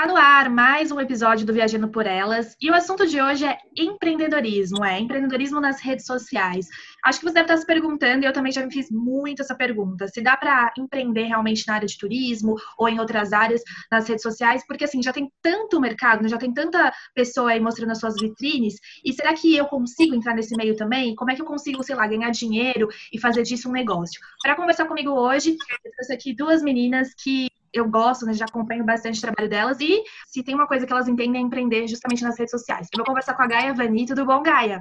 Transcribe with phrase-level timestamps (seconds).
[0.00, 3.44] Tá no ar mais um episódio do Viajando por Elas e o assunto de hoje
[3.44, 6.68] é empreendedorismo, é empreendedorismo nas redes sociais.
[7.04, 9.54] Acho que você deve estar se perguntando, e eu também já me fiz muito essa
[9.54, 13.60] pergunta, se dá para empreender realmente na área de turismo ou em outras áreas
[13.92, 16.30] nas redes sociais, porque assim, já tem tanto mercado, né?
[16.30, 20.34] já tem tanta pessoa aí mostrando as suas vitrines, e será que eu consigo entrar
[20.34, 21.14] nesse meio também?
[21.14, 24.18] Como é que eu consigo, sei lá, ganhar dinheiro e fazer disso um negócio?
[24.42, 28.84] Para conversar comigo hoje, eu trouxe aqui duas meninas que eu gosto, né, já acompanho
[28.84, 32.22] bastante o trabalho delas e se tem uma coisa que elas entendem é empreender justamente
[32.22, 32.88] nas redes sociais.
[32.92, 34.78] Eu vou conversar com a Gaia Vani, tudo bom, Gaia?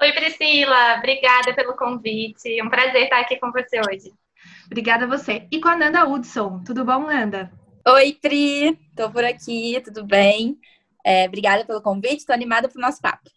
[0.00, 2.58] Oi, Priscila, obrigada pelo convite.
[2.58, 4.12] É um prazer estar aqui com você hoje.
[4.66, 5.46] Obrigada a você.
[5.50, 7.52] E com a Nanda Hudson, tudo bom, Nanda?
[7.86, 10.58] Oi, Pri, tô por aqui, tudo bem?
[11.04, 13.30] É, obrigada pelo convite, estou animada para o nosso papo.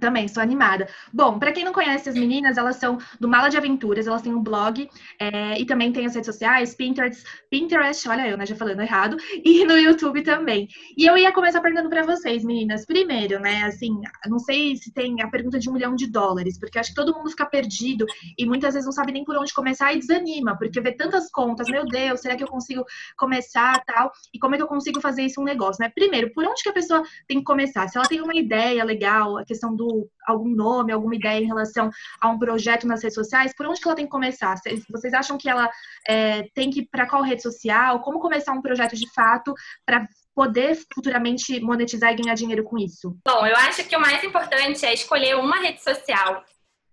[0.00, 0.88] Também, estou animada.
[1.12, 4.34] Bom, para quem não conhece as meninas, elas são do Mala de Aventuras, elas têm
[4.34, 4.88] um blog
[5.20, 9.16] é, e também tem as redes sociais, Pinterest, Pinterest, olha eu, né, já falando errado,
[9.44, 10.68] e no YouTube também.
[10.96, 12.84] E eu ia começar perguntando para vocês, meninas.
[12.84, 16.78] Primeiro, né, assim, não sei se tem a pergunta de um milhão de dólares, porque
[16.78, 18.04] acho que todo mundo fica perdido
[18.38, 21.68] e muitas vezes não sabe nem por onde começar e desanima, porque vê tantas contas,
[21.68, 22.84] meu Deus, será que eu consigo
[23.16, 24.12] começar tal?
[24.32, 25.90] E como é que eu consigo fazer isso um negócio, né?
[25.94, 27.88] Primeiro, por onde que a pessoa tem que começar?
[27.88, 29.83] Se ela tem uma ideia legal, a questão do
[30.26, 31.90] algum nome, alguma ideia em relação
[32.20, 34.54] a um projeto nas redes sociais, por onde que ela tem que começar?
[34.90, 35.70] Vocês acham que ela
[36.08, 38.00] é, tem que ir para qual rede social?
[38.00, 39.54] Como começar um projeto de fato
[39.86, 43.16] para poder futuramente monetizar e ganhar dinheiro com isso?
[43.26, 46.42] Bom, eu acho que o mais importante é escolher uma rede social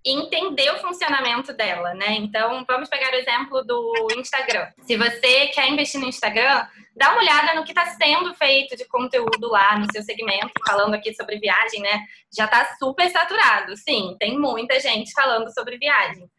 [0.05, 2.13] entender o funcionamento dela, né?
[2.13, 4.67] Então, vamos pegar o exemplo do Instagram.
[4.81, 8.85] Se você quer investir no Instagram, dá uma olhada no que está sendo feito de
[8.85, 12.05] conteúdo lá no seu segmento, falando aqui sobre viagem, né?
[12.35, 13.75] Já está super saturado.
[13.77, 16.29] Sim, tem muita gente falando sobre viagem.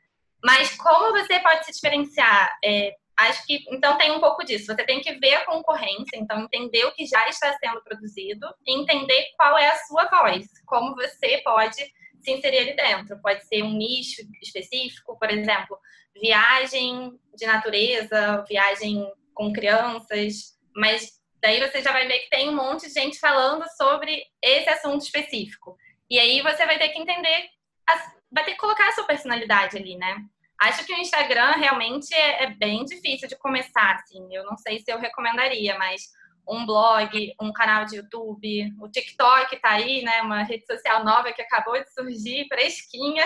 [0.45, 2.59] Mas como você pode se diferenciar?
[2.65, 4.67] É, acho que então tem um pouco disso.
[4.67, 8.77] Você tem que ver a concorrência, então entender o que já está sendo produzido e
[8.77, 11.93] entender qual é a sua voz, como você pode
[12.23, 13.21] se inserir ali dentro.
[13.21, 15.79] Pode ser um nicho específico, por exemplo,
[16.21, 22.57] viagem de natureza, viagem com crianças, mas daí você já vai ver que tem um
[22.57, 25.77] monte de gente falando sobre esse assunto específico.
[26.09, 27.49] E aí você vai ter que entender,
[28.31, 30.17] vai ter que colocar a sua personalidade ali, né?
[30.61, 34.29] Acho que o Instagram realmente é, é bem difícil de começar, assim.
[34.31, 36.03] Eu não sei se eu recomendaria, mas
[36.49, 40.23] um blog, um canal de YouTube, o TikTok tá aí, né?
[40.23, 43.25] Uma rede social nova que acabou de surgir, fresquinha.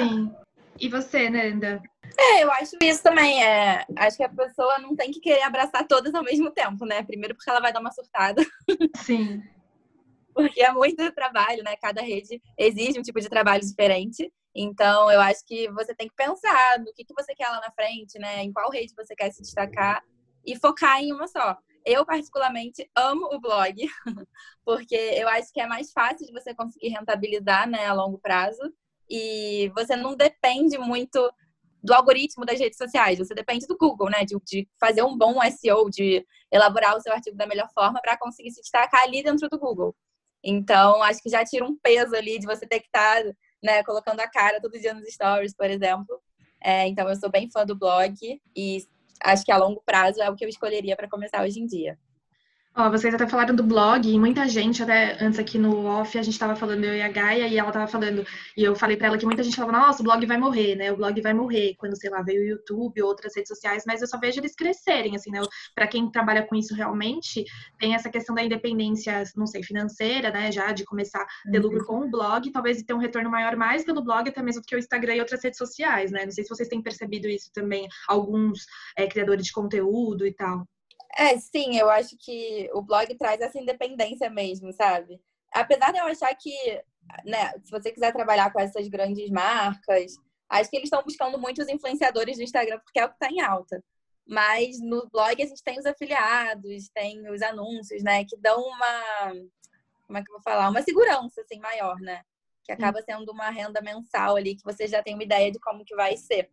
[0.00, 0.32] Sim.
[0.78, 1.82] E você, Nanda?
[2.18, 3.44] É, eu acho isso também.
[3.44, 7.02] É, acho que a pessoa não tem que querer abraçar todas ao mesmo tempo, né?
[7.02, 8.44] Primeiro porque ela vai dar uma surtada.
[8.96, 9.42] Sim.
[10.34, 11.76] porque é muito trabalho, né?
[11.76, 14.32] Cada rede exige um tipo de trabalho diferente.
[14.54, 17.70] Então, eu acho que você tem que pensar no que, que você quer lá na
[17.72, 18.42] frente, né?
[18.42, 20.02] Em qual rede você quer se destacar
[20.44, 21.56] e focar em uma só.
[21.84, 23.74] Eu, particularmente, amo o blog,
[24.64, 28.60] porque eu acho que é mais fácil de você conseguir rentabilizar né, a longo prazo.
[29.10, 31.32] E você não depende muito
[31.82, 34.24] do algoritmo das redes sociais, você depende do Google, né?
[34.24, 38.16] De, de fazer um bom SEO, de elaborar o seu artigo da melhor forma para
[38.16, 39.94] conseguir se destacar ali dentro do Google.
[40.44, 43.32] Então, acho que já tira um peso ali de você ter que estar tá,
[43.62, 46.20] né, colocando a cara todo dia nos stories, por exemplo.
[46.60, 48.14] É, então, eu sou bem fã do blog
[48.56, 48.86] e
[49.24, 51.98] acho que a longo prazo é o que eu escolheria para começar hoje em dia.
[52.74, 56.22] Ó, vocês até falaram do blog, e muita gente, até antes aqui no off, a
[56.22, 59.08] gente estava falando, eu e a Gaia, e ela estava falando, e eu falei para
[59.08, 60.90] ela que muita gente falava, nossa, o blog vai morrer, né?
[60.90, 64.08] O blog vai morrer quando, sei lá, veio o YouTube, outras redes sociais, mas eu
[64.08, 65.42] só vejo eles crescerem, assim, né?
[65.74, 67.44] Para quem trabalha com isso realmente,
[67.78, 70.50] tem essa questão da independência, não sei, financeira, né?
[70.50, 71.84] Já de começar a ter lucro uhum.
[71.84, 74.74] com o blog, talvez ter um retorno maior mais pelo blog, até mesmo do que
[74.74, 76.24] o Instagram e outras redes sociais, né?
[76.24, 78.64] Não sei se vocês têm percebido isso também, alguns
[78.96, 80.66] é, criadores de conteúdo e tal.
[81.16, 85.20] É, sim, eu acho que o blog traz essa independência mesmo, sabe?
[85.52, 86.52] Apesar de eu achar que,
[87.24, 90.14] né, se você quiser trabalhar com essas grandes marcas,
[90.48, 93.40] acho que eles estão buscando muitos influenciadores do Instagram porque é o que está em
[93.40, 93.82] alta.
[94.26, 99.32] Mas no blog a gente tem os afiliados, tem os anúncios, né, que dão uma,
[100.06, 102.22] como é que eu vou falar, uma segurança assim maior, né?
[102.64, 105.84] Que acaba sendo uma renda mensal ali que você já tem uma ideia de como
[105.84, 106.50] que vai ser.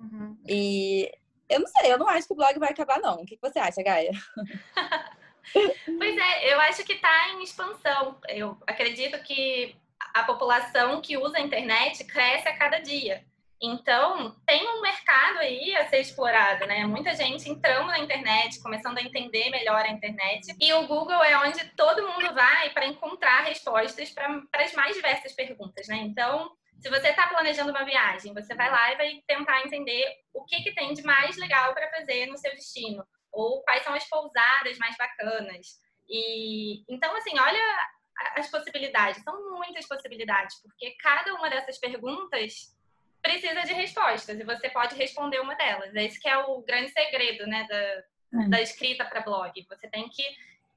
[0.00, 0.38] Uhum.
[0.46, 1.10] E
[1.48, 3.22] eu não sei, eu não acho que o blog vai acabar, não.
[3.22, 4.12] O que você acha, Gaia?
[5.52, 8.18] pois é, eu acho que está em expansão.
[8.28, 9.74] Eu acredito que
[10.14, 13.24] a população que usa a internet cresce a cada dia.
[13.60, 16.86] Então, tem um mercado aí a ser explorado, né?
[16.86, 20.54] Muita gente entrando na internet, começando a entender melhor a internet.
[20.60, 25.32] E o Google é onde todo mundo vai para encontrar respostas para as mais diversas
[25.32, 25.96] perguntas, né?
[25.96, 30.44] Então, se você está planejando uma viagem, você vai lá e vai tentar entender o
[30.44, 34.08] que, que tem de mais legal para fazer no seu destino, ou quais são as
[34.08, 35.80] pousadas mais bacanas.
[36.08, 37.88] E então, assim, olha
[38.36, 42.76] as possibilidades, são muitas possibilidades, porque cada uma dessas perguntas
[43.20, 45.94] precisa de respostas e você pode responder uma delas.
[45.94, 48.48] Esse que é o grande segredo, né, da, é.
[48.48, 49.52] da escrita para blog.
[49.68, 50.22] Você tem que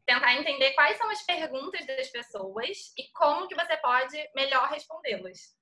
[0.06, 5.56] tentar entender quais são as perguntas das pessoas e como que você pode melhor respondê-las.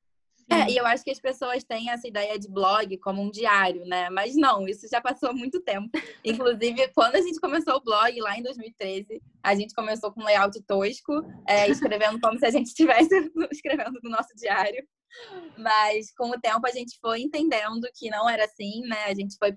[0.49, 3.85] É, e eu acho que as pessoas têm essa ideia de blog como um diário,
[3.85, 4.09] né?
[4.09, 5.89] Mas não, isso já passou muito tempo.
[6.25, 10.25] Inclusive, quando a gente começou o blog, lá em 2013, a gente começou com um
[10.25, 13.09] layout tosco, é, escrevendo como se a gente estivesse
[13.51, 14.83] escrevendo no nosso diário.
[15.57, 19.05] Mas com o tempo a gente foi entendendo que não era assim, né?
[19.05, 19.53] A gente foi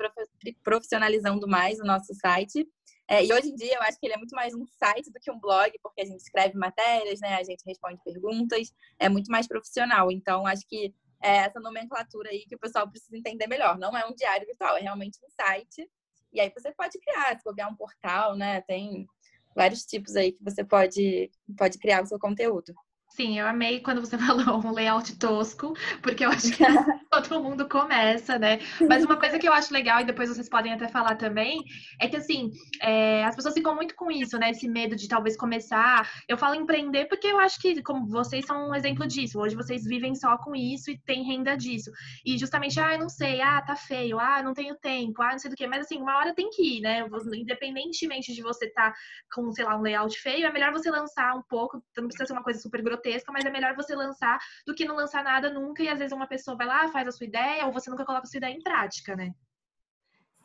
[0.62, 2.66] profissionalizando mais o nosso site.
[3.08, 5.20] É, e hoje em dia eu acho que ele é muito mais um site do
[5.20, 7.34] que um blog, porque a gente escreve matérias, né?
[7.34, 10.10] A gente responde perguntas, é muito mais profissional.
[10.10, 13.78] Então, acho que é essa nomenclatura aí que o pessoal precisa entender melhor.
[13.78, 15.88] Não é um diário virtual, é realmente um site.
[16.32, 18.60] E aí você pode criar, se um portal, né?
[18.62, 19.06] Tem
[19.54, 22.74] vários tipos aí que você pode, pode criar o seu conteúdo.
[23.14, 26.64] Sim, eu amei quando você falou um layout tosco, porque eu acho que
[27.10, 28.58] todo mundo começa, né?
[28.88, 31.62] Mas uma coisa que eu acho legal, e depois vocês podem até falar também,
[32.00, 32.50] é que assim,
[32.80, 34.50] é, as pessoas ficam muito com isso, né?
[34.50, 36.10] Esse medo de talvez começar.
[36.26, 39.84] Eu falo empreender porque eu acho que, como vocês são um exemplo disso, hoje vocês
[39.84, 41.90] vivem só com isso e têm renda disso.
[42.24, 45.38] E justamente, ah, eu não sei, ah, tá feio, ah, não tenho tempo, ah, não
[45.38, 47.06] sei do que, mas assim, uma hora tem que ir, né?
[47.34, 48.96] Independentemente de você estar tá
[49.34, 52.32] com, sei lá, um layout feio, é melhor você lançar um pouco, não precisa ser
[52.32, 55.50] uma coisa super grotesca grotesca, mas é melhor você lançar do que não lançar nada
[55.50, 58.04] nunca e às vezes uma pessoa vai lá, faz a sua ideia ou você nunca
[58.04, 59.32] coloca a sua ideia em prática, né?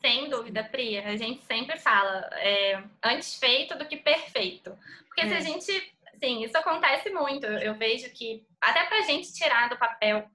[0.00, 0.98] Sem dúvida, Pri.
[0.98, 4.76] A gente sempre fala é, antes feito do que perfeito.
[5.06, 5.28] Porque é.
[5.28, 5.94] se a gente.
[6.20, 7.46] Sim, isso acontece muito.
[7.46, 10.28] Eu vejo que até para a gente tirar do papel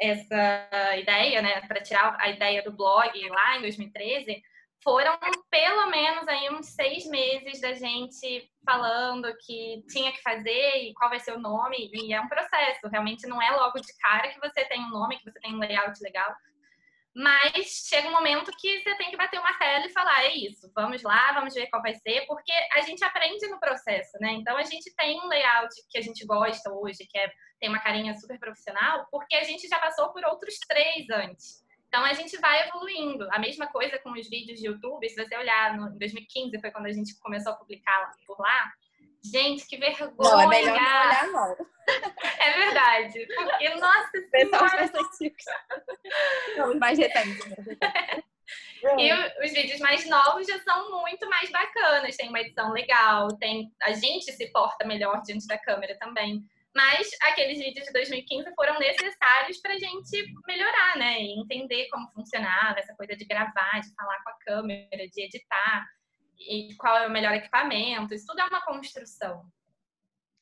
[0.00, 4.42] essa ideia, né, para tirar a ideia do blog lá em 2013,
[4.82, 5.18] foram
[5.50, 11.10] pelo menos aí uns seis meses da gente falando que tinha que fazer e qual
[11.10, 11.90] vai ser o nome.
[11.92, 15.18] E é um processo, realmente não é logo de cara que você tem um nome,
[15.18, 16.34] que você tem um layout legal.
[17.14, 20.70] Mas chega um momento que você tem que bater o martelo e falar: é isso,
[20.72, 24.32] vamos lá, vamos ver qual vai ser, porque a gente aprende no processo, né?
[24.34, 27.28] Então a gente tem um layout que a gente gosta hoje, que é,
[27.58, 31.66] tem uma carinha super profissional, porque a gente já passou por outros três antes.
[31.88, 33.26] Então a gente vai evoluindo.
[33.32, 35.08] A mesma coisa com os vídeos de YouTube.
[35.08, 38.70] Se você olhar no, em 2015 foi quando a gente começou a publicar por lá.
[39.24, 40.12] Gente, que vergonha!
[40.16, 41.56] Não, é melhor não olhar, não.
[42.38, 43.26] É verdade.
[43.34, 44.90] Porque, nossa senhora...
[46.54, 47.40] São mais recentes.
[48.98, 49.12] E
[49.44, 52.16] os vídeos mais novos já são muito mais bacanas.
[52.16, 56.44] Tem uma edição legal, tem a gente se porta melhor diante da câmera também.
[56.74, 61.20] Mas aqueles vídeos de 2015 foram necessários para a gente melhorar, né?
[61.20, 65.86] E entender como funcionava essa coisa de gravar, de falar com a câmera, de editar,
[66.38, 68.14] e qual é o melhor equipamento.
[68.14, 69.44] Isso tudo é uma construção.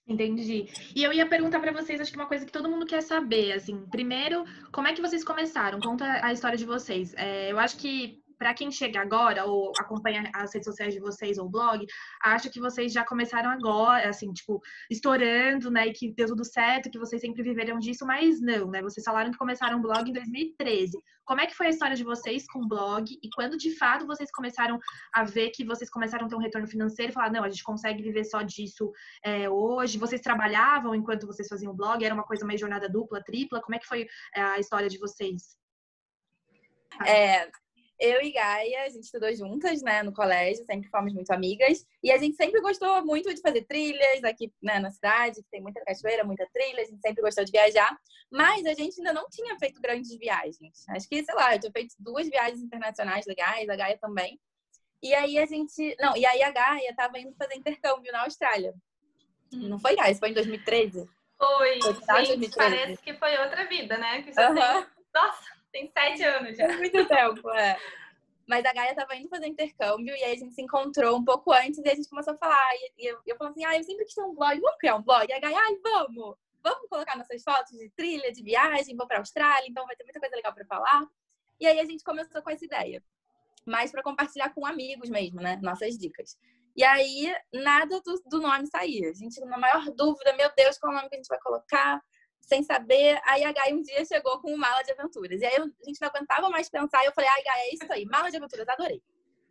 [0.06, 0.68] Entendi.
[0.94, 3.52] E eu ia perguntar para vocês, acho que uma coisa que todo mundo quer saber,
[3.52, 5.80] assim, primeiro, como é que vocês começaram?
[5.80, 7.12] Conta a história de vocês.
[7.14, 11.38] É, eu acho que para quem chega agora ou acompanha as redes sociais de vocês
[11.38, 11.84] ou blog,
[12.22, 16.90] acha que vocês já começaram agora, assim, tipo, estourando, né, e que deu tudo certo,
[16.90, 18.82] que vocês sempre viveram disso, mas não, né?
[18.82, 20.98] Vocês falaram que começaram o blog em 2013.
[21.24, 24.06] Como é que foi a história de vocês com o blog e quando de fato
[24.06, 24.78] vocês começaram
[25.12, 27.64] a ver que vocês começaram a ter um retorno financeiro e falar, não, a gente
[27.64, 28.92] consegue viver só disso
[29.24, 29.98] é, hoje?
[29.98, 32.04] Vocês trabalhavam enquanto vocês faziam o blog?
[32.04, 33.60] Era uma coisa mais jornada dupla, tripla?
[33.60, 35.56] Como é que foi é, a história de vocês?
[37.04, 37.50] É,
[37.98, 41.86] eu e Gaia, a gente estudou juntas, né, no colégio, sempre fomos muito amigas.
[42.02, 45.62] E a gente sempre gostou muito de fazer trilhas aqui né, na cidade, que tem
[45.62, 47.96] muita cachoeira, muita trilha, a gente sempre gostou de viajar.
[48.30, 50.84] Mas a gente ainda não tinha feito grandes viagens.
[50.88, 54.38] Acho que, sei lá, eu tinha feito duas viagens internacionais legais, a Gaia também.
[55.02, 55.96] E aí a gente.
[56.00, 58.74] Não, e aí a Gaia estava indo fazer intercâmbio na Austrália.
[59.52, 59.68] Hum.
[59.68, 60.10] Não foi, Gaia?
[60.10, 61.08] Isso foi em 2013?
[61.38, 64.22] Foi, foi gente, parece que foi outra vida, né?
[64.22, 64.86] Que já tem...
[65.14, 65.55] Nossa!
[65.76, 66.66] Tem sete anos já.
[66.78, 67.78] Muito tempo, é.
[68.48, 71.52] Mas a Gaia tava indo fazer intercâmbio e aí a gente se encontrou um pouco
[71.52, 72.74] antes e a gente começou a falar.
[72.96, 75.02] E eu, eu falei assim, ah, eu sempre quis ter um blog, vamos criar um
[75.02, 75.26] blog?
[75.28, 76.36] E a Gaia, ai, vamos!
[76.62, 80.18] Vamos colocar nossas fotos de trilha, de viagem, vou pra Austrália, então vai ter muita
[80.18, 81.06] coisa legal para falar.
[81.60, 83.02] E aí a gente começou com essa ideia.
[83.66, 85.58] Mas para compartilhar com amigos mesmo, né?
[85.62, 86.38] Nossas dicas.
[86.74, 89.10] E aí, nada do, do nome saía.
[89.10, 91.40] A gente, na maior dúvida, meu Deus, qual é o nome que a gente vai
[91.40, 92.02] colocar?
[92.46, 93.20] Sem saber.
[93.24, 95.40] Aí a Gaia um dia chegou com um mala de aventuras.
[95.40, 97.02] E aí a gente não aguentava mais pensar.
[97.02, 99.02] E eu falei, ai, Gaia, é isso aí, mala de aventuras, adorei.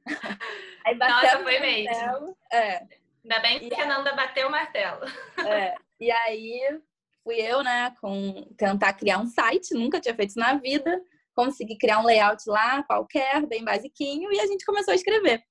[0.86, 1.92] aí Nossa, foi mesmo.
[1.92, 2.88] Martelo, é.
[3.24, 5.06] Ainda bem que a Nanda bateu o martelo.
[5.46, 5.76] É.
[6.00, 6.80] E aí
[7.24, 11.02] fui eu, né, com tentar criar um site, nunca tinha feito isso na vida.
[11.34, 15.44] Consegui criar um layout lá, qualquer, bem basiquinho, e a gente começou a escrever.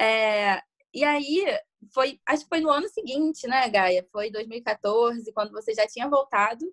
[0.00, 0.60] É,
[0.92, 1.44] e aí,
[1.92, 4.06] foi, acho que foi no ano seguinte, né, Gaia?
[4.12, 6.64] Foi 2014, quando você já tinha voltado,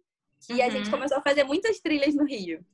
[0.45, 0.63] que uhum.
[0.63, 0.91] a gente uhum.
[0.91, 2.65] começou a fazer muitas trilhas no Rio.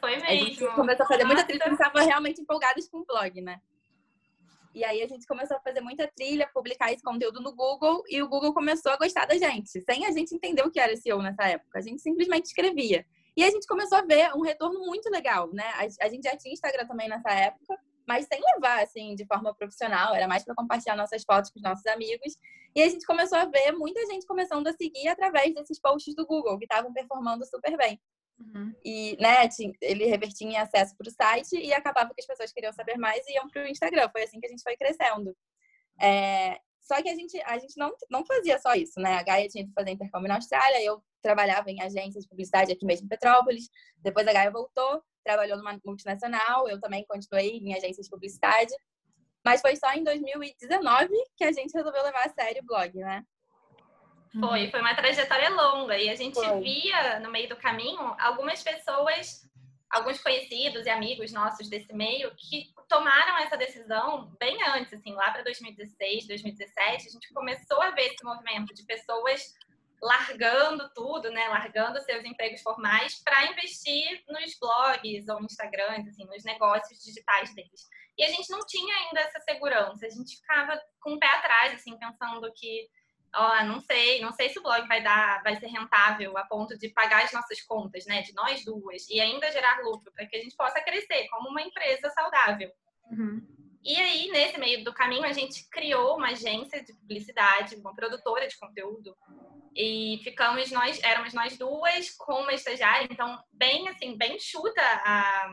[0.00, 0.26] Foi mesmo.
[0.26, 3.60] A gente começou a fazer muita trilha, porque estava realmente empolgadas com o blog, né?
[4.74, 8.22] E aí a gente começou a fazer muita trilha, publicar esse conteúdo no Google e
[8.22, 11.20] o Google começou a gostar da gente, sem a gente entender o que era SEO
[11.20, 11.78] nessa época.
[11.78, 13.04] A gente simplesmente escrevia.
[13.36, 15.64] E a gente começou a ver um retorno muito legal, né?
[16.00, 17.76] A, gente já tinha Instagram também nessa época,
[18.08, 21.62] mas sem levar assim de forma profissional, era mais para compartilhar nossas fotos com os
[21.62, 22.38] nossos amigos.
[22.74, 26.26] E a gente começou a ver muita gente começando a seguir através desses posts do
[26.26, 28.00] Google que estavam performando super bem.
[28.38, 28.72] Uhum.
[28.82, 29.46] E, né,
[29.82, 33.26] ele revertia em acesso para o site e acabava que as pessoas queriam saber mais
[33.26, 34.08] e iam para o Instagram.
[34.10, 35.36] Foi assim que a gente foi crescendo.
[36.00, 39.16] É, só que a gente, a gente não, não fazia só isso, né?
[39.16, 42.86] A Gaia tinha que fazer intercâmbio na Austrália, eu trabalhava em agências de publicidade aqui
[42.86, 43.68] mesmo em Petrópolis.
[43.98, 48.72] Depois a Gaia voltou, trabalhou numa multinacional, eu também continuei em agências de publicidade.
[49.44, 53.22] Mas foi só em 2019 que a gente resolveu levar a sério o blog, né?
[54.40, 56.60] Foi, foi uma trajetória longa e a gente foi.
[56.60, 59.48] via no meio do caminho algumas pessoas,
[59.90, 65.30] alguns conhecidos e amigos nossos desse meio que tomaram essa decisão bem antes, assim, lá
[65.30, 69.54] para 2016, 2017, a gente começou a ver esse movimento de pessoas
[70.00, 76.44] largando tudo, né, largando seus empregos formais para investir nos blogs ou Instagrams, assim, nos
[76.44, 77.88] negócios digitais deles.
[78.16, 81.74] E a gente não tinha ainda essa segurança, a gente ficava com o pé atrás,
[81.74, 82.88] assim, pensando que
[83.34, 86.76] ó, não sei, não sei se o blog vai dar, vai ser rentável a ponto
[86.78, 90.36] de pagar as nossas contas, né, de nós duas, e ainda gerar lucro para que
[90.36, 92.70] a gente possa crescer como uma empresa saudável.
[93.10, 93.46] Uhum.
[93.82, 98.46] E aí, nesse meio do caminho, a gente criou uma agência de publicidade, uma produtora
[98.48, 99.16] de conteúdo,
[99.74, 105.50] e ficamos nós, éramos nós duas com uma estagiária, então bem assim, bem chuta a,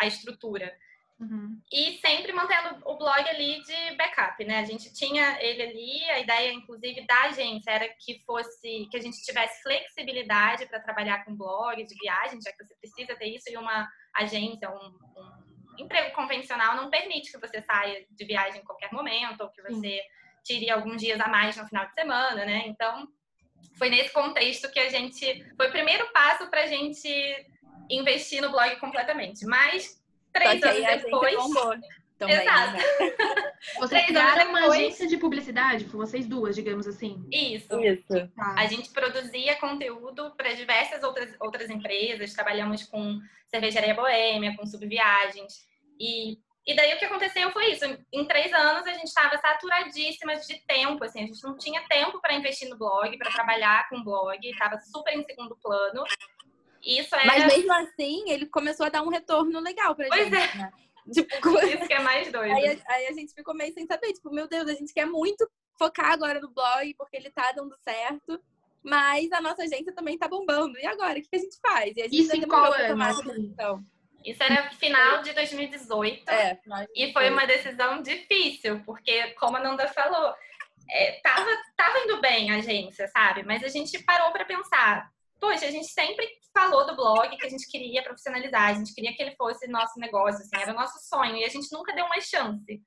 [0.00, 0.76] a estrutura.
[1.22, 1.60] Uhum.
[1.72, 4.58] E sempre mantendo o blog ali de backup, né?
[4.58, 9.00] A gente tinha ele ali, a ideia, inclusive, da agência era que fosse, que a
[9.00, 13.48] gente tivesse flexibilidade para trabalhar com blog de viagem, já que você precisa ter isso,
[13.48, 18.64] e uma agência, um, um emprego convencional não permite que você saia de viagem em
[18.64, 20.02] qualquer momento, ou que você
[20.44, 22.64] tire alguns dias a mais no final de semana, né?
[22.66, 23.06] Então,
[23.74, 25.46] foi nesse contexto que a gente.
[25.56, 27.08] Foi o primeiro passo para a gente
[27.90, 29.44] investir no blog completamente.
[29.44, 30.02] Mas
[30.32, 31.36] Três anos depois.
[32.18, 32.76] Também, Exato.
[32.76, 32.82] Né?
[33.78, 37.24] Vocês criaram uma agência de publicidade, vocês duas, digamos assim.
[37.32, 37.80] Isso.
[37.80, 38.28] Isso.
[38.36, 38.54] Tá.
[38.56, 45.66] A gente produzia conteúdo para diversas outras, outras empresas, trabalhamos com cervejaria boêmia, com subviagens.
[45.98, 47.84] E, e daí o que aconteceu foi isso.
[48.12, 52.20] Em três anos a gente estava saturadíssima de tempo, assim, a gente não tinha tempo
[52.20, 56.04] para investir no blog, para trabalhar com o blog, estava super em segundo plano.
[56.84, 57.26] Isso é...
[57.26, 60.36] Mas mesmo assim, ele começou a dar um retorno legal pra pois gente.
[60.36, 60.56] É.
[60.56, 60.72] Né?
[61.12, 61.34] Tipo,
[61.66, 62.54] isso que é mais doido.
[62.54, 65.48] Aí, aí, a gente ficou meio sem saber, tipo, meu Deus, a gente quer muito
[65.76, 68.40] focar agora no blog, porque ele tá dando certo.
[68.84, 70.76] Mas a nossa agência também tá bombando.
[70.78, 71.96] E agora, o que a gente faz?
[71.96, 73.84] E a gente isso em qual ano?
[74.24, 76.28] Isso era final de 2018.
[76.30, 76.60] É,
[76.94, 80.34] e foi uma decisão difícil, porque, como a Nanda falou,
[80.90, 83.42] é, tava, tava indo bem a agência, sabe?
[83.44, 85.10] Mas a gente parou para pensar.
[85.40, 89.12] Poxa, a gente sempre falou do blog que a gente queria profissionalizar, a gente queria
[89.14, 92.04] que ele fosse nosso negócio, assim, era o nosso sonho, e a gente nunca deu
[92.04, 92.80] uma chance.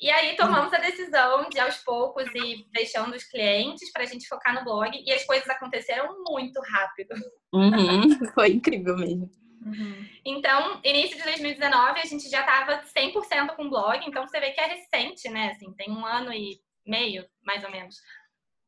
[0.00, 4.28] E aí tomamos a decisão de aos poucos ir deixando os clientes para a gente
[4.28, 7.14] focar no blog e as coisas aconteceram muito rápido.
[7.52, 9.28] Uhum, foi incrível mesmo.
[9.68, 10.08] Uhum.
[10.24, 14.60] Então, início de 2019, a gente já estava 100% com blog, então você vê que
[14.60, 15.50] é recente, né?
[15.52, 17.96] Assim, tem um ano e meio, mais ou menos.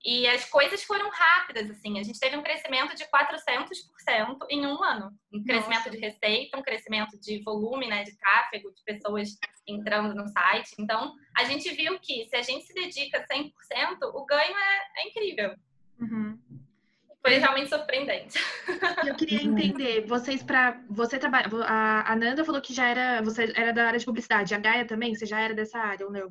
[0.02, 1.99] E as coisas foram rápidas, assim.
[1.99, 5.11] A gente teve um crescimento de 400% em um ano.
[5.33, 5.90] Um crescimento Nossa.
[5.90, 10.75] de receita, um crescimento de volume, né, de tráfego, de pessoas entrando no site.
[10.78, 13.52] Então, a gente viu que se a gente se dedica 100%,
[14.14, 15.54] o ganho é, é incrível.
[16.00, 16.38] Uhum.
[17.23, 18.39] Foi realmente surpreendente.
[19.07, 23.73] Eu queria entender, vocês para você trabalha, a Nanda falou que já era, você era
[23.73, 26.31] da área de publicidade, a Gaia também, você já era dessa área ou não?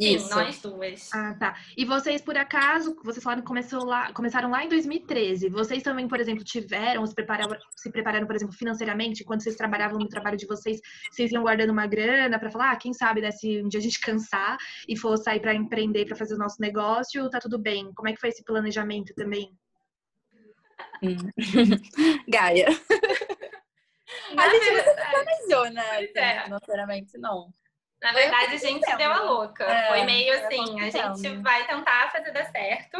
[0.00, 0.34] Sim, Isso.
[0.34, 1.12] nós duas.
[1.12, 1.56] Ah, tá.
[1.76, 5.48] E vocês, por acaso, vocês falaram que começou lá, começaram lá em 2013.
[5.48, 9.98] Vocês também, por exemplo, tiveram, se prepararam, se prepararam, por exemplo, financeiramente, quando vocês trabalhavam
[9.98, 10.80] no trabalho de vocês,
[11.12, 13.82] vocês iam guardando uma grana para falar, ah, quem sabe, né, se um dia a
[13.82, 14.56] gente cansar
[14.88, 17.92] e for sair para empreender, para fazer o nosso negócio, tá tudo bem.
[17.94, 19.48] Como é que foi esse planejamento também?
[21.08, 21.16] Hum.
[22.28, 22.66] Gaia.
[24.34, 25.90] Na a gente verdade- não planejou, né?
[25.96, 26.44] Assim, é.
[26.44, 27.50] Financeiramente, não.
[28.02, 29.64] Na verdade, a gente deu a louca.
[29.64, 32.96] É, Foi meio assim, a gente vai tentar fazer dar certo.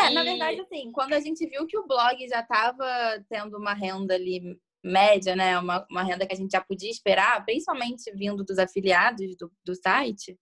[0.00, 3.58] É, na E- verdade, assim, quando a gente viu que o blog já estava tendo
[3.58, 5.58] uma renda ali média, né?
[5.58, 9.74] Uma, uma renda que a gente já podia esperar, principalmente vindo dos afiliados do, do
[9.74, 10.38] site,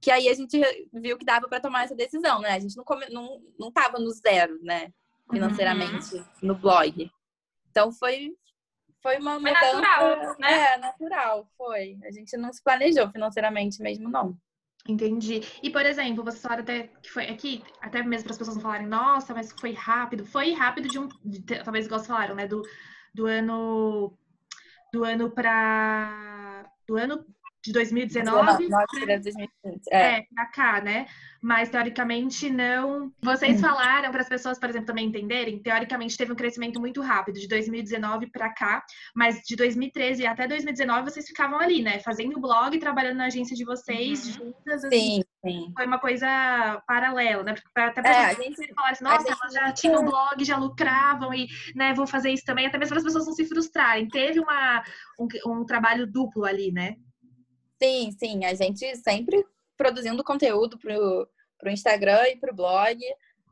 [0.00, 0.60] que aí a gente
[0.92, 2.50] viu que dava para tomar essa decisão, né?
[2.52, 4.92] A gente não, come, não, não tava no zero, né?
[5.30, 7.10] Financeiramente, no blog.
[7.70, 8.36] Então foi,
[9.02, 9.80] foi uma Foi mudança.
[9.80, 10.52] natural, né?
[10.74, 11.98] É, natural, foi.
[12.04, 14.36] A gente não se planejou financeiramente mesmo, não.
[14.88, 15.40] Entendi.
[15.62, 18.62] E, por exemplo, você falaram até que foi aqui, até mesmo para as pessoas não
[18.62, 20.24] falarem, nossa, mas foi rápido.
[20.24, 21.06] Foi rápido de um.
[21.24, 22.46] de- talvez igual vocês falaram, né?
[22.46, 22.62] Do,
[23.14, 24.16] do ano.
[24.92, 26.64] Do ano para.
[26.88, 27.24] Do ano
[27.62, 29.50] de 2019 Nós tiramos 2020.
[29.90, 30.18] É.
[30.18, 31.06] é, pra cá, né?
[31.42, 33.10] Mas teoricamente não.
[33.22, 37.40] Vocês falaram para as pessoas, por exemplo, também entenderem, teoricamente teve um crescimento muito rápido
[37.40, 41.98] de 2019 para cá, mas de 2013 até 2019 vocês ficavam ali, né?
[42.00, 44.32] Fazendo o blog, trabalhando na agência de vocês, Uhum.
[44.52, 45.72] juntas, assim, Sim, sim.
[45.74, 46.26] foi uma coisa
[46.86, 47.54] paralela, né?
[47.54, 51.46] Porque até É, a gente falarem assim, nossa, elas já tinham blog, já lucravam e,
[51.74, 54.08] né, vou fazer isso também, até mesmo para as pessoas não se frustrarem.
[54.08, 54.82] Teve uma,
[55.18, 55.26] um,
[55.60, 56.96] um trabalho duplo ali, né?
[57.82, 59.44] Sim, sim, a gente sempre
[59.76, 62.98] produzindo conteúdo pro, pro Instagram e pro blog.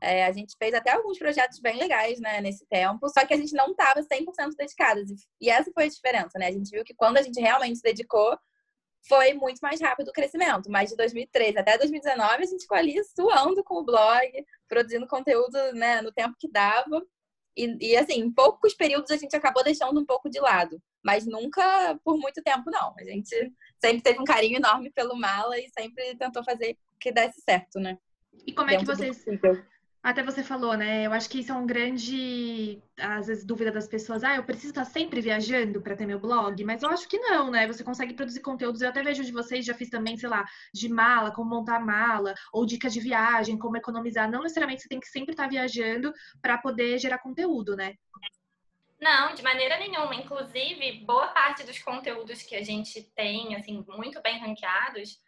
[0.01, 3.37] É, a gente fez até alguns projetos bem legais, né, nesse tempo, só que a
[3.37, 5.09] gente não estava 100% dedicadas.
[5.41, 6.47] E- essa foi a diferença, né?
[6.47, 8.37] A gente viu que quando a gente realmente se dedicou,
[9.07, 10.69] foi muito mais rápido o crescimento.
[10.69, 15.57] Mas de 2013 até 2019, a gente ficou ali suando com o blog, produzindo conteúdo,
[15.73, 17.01] né, no tempo que dava.
[17.57, 20.81] E, e, assim, em poucos períodos a gente acabou deixando um pouco de lado.
[21.03, 22.93] Mas nunca por muito tempo, não.
[22.97, 27.41] A gente sempre teve um carinho enorme pelo Mala e sempre tentou fazer que desse
[27.41, 27.97] certo, né?
[28.45, 29.25] E como é que Dentro vocês.
[30.01, 31.05] Até você falou, né?
[31.05, 34.23] Eu acho que isso é um grande, às vezes, dúvida das pessoas.
[34.23, 37.51] Ah, eu preciso estar sempre viajando para ter meu blog, mas eu acho que não,
[37.51, 37.67] né?
[37.67, 38.81] Você consegue produzir conteúdos.
[38.81, 42.33] Eu até vejo de vocês, já fiz também, sei lá, de mala, como montar mala,
[42.53, 44.31] ou dicas de viagem, como economizar.
[44.31, 47.95] Não necessariamente você tem que sempre estar viajando para poder gerar conteúdo, né?
[48.99, 50.13] Não, de maneira nenhuma.
[50.15, 55.19] Inclusive, boa parte dos conteúdos que a gente tem, assim, muito bem ranqueados,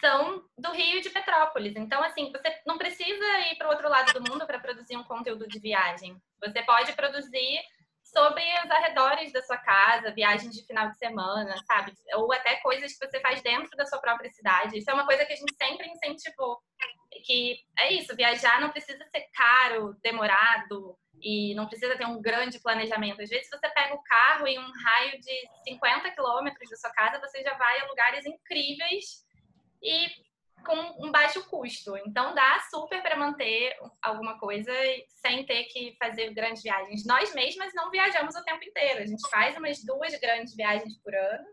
[0.00, 1.76] são do Rio de Petrópolis.
[1.76, 5.04] Então, assim, você não precisa ir para o outro lado do mundo para produzir um
[5.04, 6.20] conteúdo de viagem.
[6.40, 7.60] Você pode produzir
[8.12, 11.92] sobre os arredores da sua casa, viagens de final de semana, sabe?
[12.14, 14.78] Ou até coisas que você faz dentro da sua própria cidade.
[14.78, 16.58] Isso é uma coisa que a gente sempre incentivou.
[17.24, 22.60] Que é isso, viajar não precisa ser caro, demorado, e não precisa ter um grande
[22.60, 23.22] planejamento.
[23.22, 27.20] Às vezes você pega o carro em um raio de 50 quilômetros da sua casa,
[27.20, 29.26] você já vai a lugares incríveis
[29.82, 30.08] e
[30.64, 31.96] com um baixo custo.
[32.06, 34.72] Então dá super para manter alguma coisa
[35.20, 37.04] sem ter que fazer grandes viagens.
[37.06, 39.00] Nós mesmas não viajamos o tempo inteiro.
[39.02, 41.46] A gente faz umas duas grandes viagens por ano,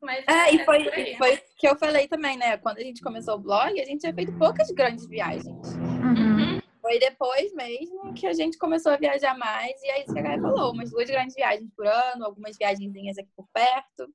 [0.00, 1.12] mas É, e foi, por aí.
[1.12, 2.56] e foi o que eu falei também, né?
[2.56, 5.74] Quando a gente começou o blog, a gente tinha feito poucas grandes viagens.
[5.74, 6.60] Uhum.
[6.80, 10.22] Foi depois mesmo que a gente começou a viajar mais, e é isso que a
[10.22, 14.06] Gaia falou: umas duas grandes viagens por ano, algumas viagenzinhas aqui por perto.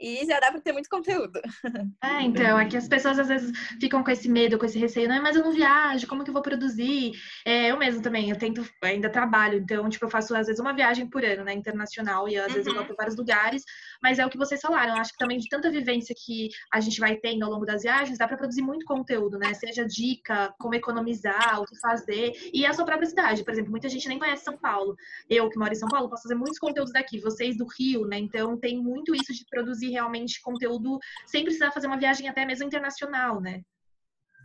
[0.00, 1.40] E já dá pra ter muito conteúdo.
[2.02, 5.06] É, então, é que as pessoas às vezes ficam com esse medo, com esse receio,
[5.06, 7.12] não, mas eu não viajo, como que eu vou produzir?
[7.44, 10.72] É, eu mesmo também, eu tento, ainda trabalho, então, tipo, eu faço às vezes uma
[10.72, 12.78] viagem por ano, né, internacional, e às vezes eu Uhum.
[12.78, 13.62] vou para vários lugares,
[14.02, 16.80] mas é o que vocês falaram, eu acho que também de tanta vivência que a
[16.80, 20.54] gente vai tendo ao longo das viagens, dá para produzir muito conteúdo, né, seja dica,
[20.58, 24.18] como economizar, o que fazer, e a sua própria cidade, por exemplo, muita gente nem
[24.18, 24.96] conhece São Paulo,
[25.28, 28.18] eu que moro em São Paulo, posso fazer muitos conteúdos daqui, vocês do Rio, né,
[28.18, 32.66] então tem muito isso de produzir realmente conteúdo sem precisar fazer uma viagem até mesmo
[32.66, 33.60] internacional, né?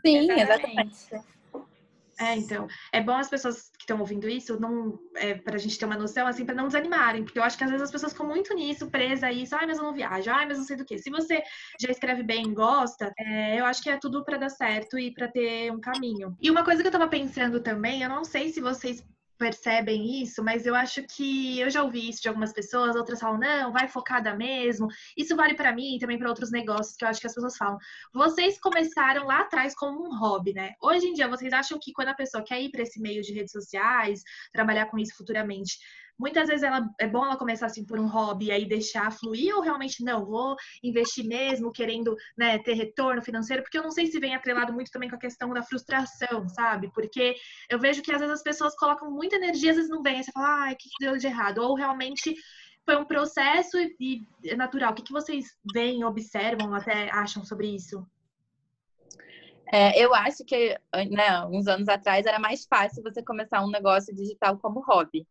[0.06, 0.98] Sim, Exatamente.
[2.20, 5.86] É, então, é bom as pessoas que estão ouvindo isso, não, é, pra gente ter
[5.86, 8.26] uma noção, assim, pra não desanimarem, porque eu acho que às vezes as pessoas ficam
[8.26, 10.86] muito nisso, presa a isso, ai, mas eu não viajo, ai, mas não sei do
[10.86, 10.98] que.
[10.98, 11.44] Se você
[11.80, 15.28] já escreve bem, gosta, é, eu acho que é tudo pra dar certo e pra
[15.28, 16.38] ter um caminho.
[16.42, 19.04] E uma coisa que eu tava pensando também, eu não sei se vocês
[19.38, 23.40] percebem isso, mas eu acho que eu já ouvi isso de algumas pessoas, outras falam,
[23.40, 24.88] não, vai focada mesmo.
[25.18, 27.58] Isso vale pra mim e também pra outros negócios que eu acho que as pessoas
[27.58, 27.78] falam.
[28.14, 30.74] Vocês começaram lá atrás como um hobby, né?
[30.82, 33.34] Hoje em dia, vocês acham que quando a pessoa quer ir para esse meio de
[33.34, 35.78] redes sociais, trabalhar com isso futuramente,
[36.18, 39.56] muitas vezes ela, é bom ela começar assim por um hobby e aí deixar fluir
[39.56, 44.08] ou realmente não, vou investir mesmo, querendo né, ter retorno financeiro, porque eu não sei
[44.08, 46.92] se vem atrelado muito também com a questão da frustração, sabe?
[46.94, 47.36] Porque
[47.70, 50.24] eu vejo que às vezes as pessoas colocam muita energia, às vezes não vem, aí
[50.24, 51.60] você fala, ai, o que deu de errado?
[51.60, 52.36] Ou realmente
[52.86, 54.92] foi um processo e, e é natural.
[54.92, 58.06] O que, que vocês veem, observam, até acham sobre isso?
[59.74, 60.78] É, eu acho que,
[61.10, 65.28] né, uns anos atrás era mais fácil você começar um negócio digital como hobby.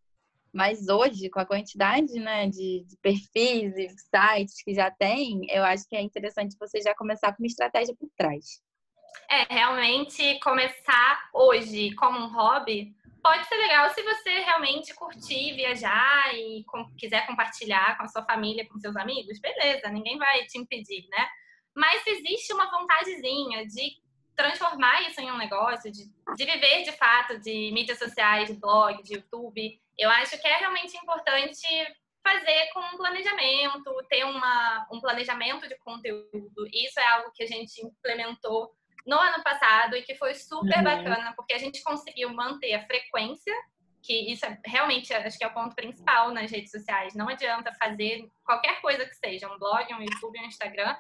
[0.55, 5.65] Mas hoje, com a quantidade né, de, de perfis e sites que já tem, eu
[5.65, 8.63] acho que é interessante você já começar com uma estratégia por trás.
[9.29, 16.33] É, realmente começar hoje como um hobby pode ser legal se você realmente curtir viajar
[16.35, 20.59] e com, quiser compartilhar com a sua família, com seus amigos, beleza, ninguém vai te
[20.59, 21.27] impedir, né?
[21.75, 24.04] Mas existe uma vontadezinha de
[24.37, 26.05] transformar isso em um negócio, de,
[26.37, 29.81] de viver de fato de mídias sociais, de blog, de YouTube.
[29.97, 31.67] Eu acho que é realmente importante
[32.23, 36.67] fazer com um planejamento, ter uma, um planejamento de conteúdo.
[36.73, 38.75] Isso é algo que a gente implementou
[39.07, 40.85] no ano passado e que foi super uhum.
[40.85, 43.55] bacana, porque a gente conseguiu manter a frequência,
[44.03, 47.15] que isso é realmente acho que é o ponto principal nas redes sociais.
[47.15, 50.97] Não adianta fazer qualquer coisa que seja, um blog, um YouTube, um Instagram,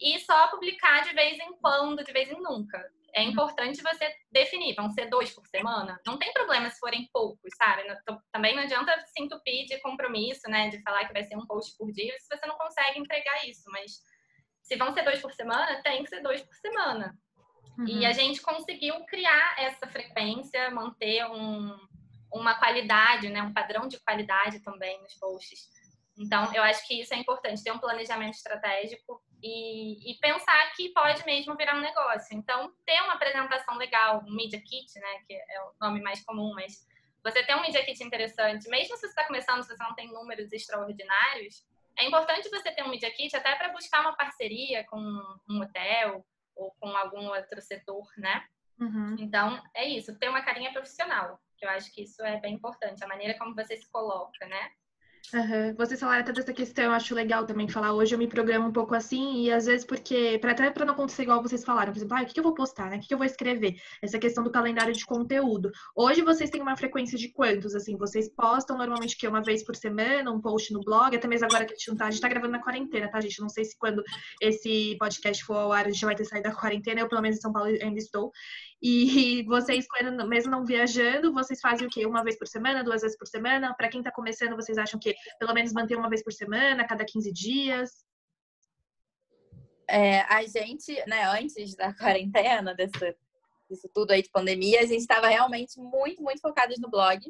[0.00, 2.78] e só publicar de vez em quando, de vez em nunca.
[3.14, 3.30] É uhum.
[3.30, 6.00] importante você definir, vão ser dois por semana.
[6.04, 7.82] Não tem problema se forem poucos, sabe?
[8.32, 10.68] Também não adianta se entupir de compromisso, né?
[10.68, 13.62] De falar que vai ser um post por dia, se você não consegue entregar isso.
[13.70, 14.00] Mas
[14.62, 17.16] se vão ser dois por semana, tem que ser dois por semana.
[17.78, 17.86] Uhum.
[17.86, 21.76] E a gente conseguiu criar essa frequência, manter um,
[22.32, 25.68] uma qualidade, né, um padrão de qualidade também nos posts.
[26.16, 30.90] Então, eu acho que isso é importante, ter um planejamento estratégico e, e, pensar que
[30.90, 32.36] pode mesmo virar um negócio.
[32.36, 36.54] Então, ter uma apresentação legal, um Media Kit, né, que é o nome mais comum,
[36.54, 36.86] mas
[37.22, 40.12] você ter um Media Kit interessante, mesmo se você está começando, se você não tem
[40.12, 41.66] números extraordinários,
[41.98, 44.98] é importante você ter um Media Kit até para buscar uma parceria com
[45.48, 46.24] um hotel
[46.54, 48.44] ou com algum outro setor, né?
[48.78, 49.16] Uhum.
[49.18, 53.02] Então, é isso, ter uma carinha profissional, que eu acho que isso é bem importante,
[53.02, 54.70] a maneira como você se coloca, né?
[55.32, 55.74] Uhum.
[55.74, 57.92] Vocês falaram até dessa questão, eu acho legal também falar.
[57.92, 60.92] Hoje eu me programo um pouco assim, e às vezes porque, pra, até para não
[60.92, 62.98] acontecer igual vocês falaram, por exemplo, ah, o que, eu vou postar, né?
[62.98, 63.74] O que, eu vou escrever?
[64.02, 65.72] Essa questão do calendário de conteúdo.
[65.96, 67.74] Hoje vocês têm uma frequência de quantos?
[67.74, 71.46] Assim, vocês postam normalmente que uma vez por semana, um post no blog, até mesmo
[71.46, 73.40] agora que a gente não tá, a gente tá gravando na quarentena, tá, gente?
[73.40, 74.02] Não sei se quando
[74.40, 77.38] esse podcast for ao ar, a gente vai ter saído da quarentena, eu pelo menos
[77.38, 78.30] em São Paulo ainda estou.
[78.86, 79.86] E vocês,
[80.28, 82.04] mesmo não viajando, vocês fazem o quê?
[82.04, 83.74] Uma vez por semana, duas vezes por semana?
[83.74, 87.02] Para quem está começando, vocês acham que pelo menos manter uma vez por semana, cada
[87.02, 88.04] 15 dias?
[89.88, 93.16] É, a gente, né, antes da quarentena, desse,
[93.70, 97.20] disso tudo aí de pandemia, a gente estava realmente muito, muito focados no blog.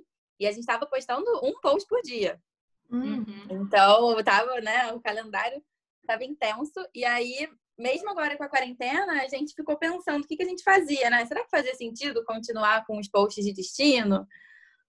[0.41, 2.43] E a gente estava postando um post por dia.
[2.91, 3.25] Uhum.
[3.49, 5.63] Então, tava, né, o calendário
[6.01, 6.85] estava intenso.
[6.93, 10.49] E aí, mesmo agora com a quarentena, a gente ficou pensando o que, que a
[10.49, 11.25] gente fazia, né?
[11.27, 14.27] Será que fazia sentido continuar com os posts de destino?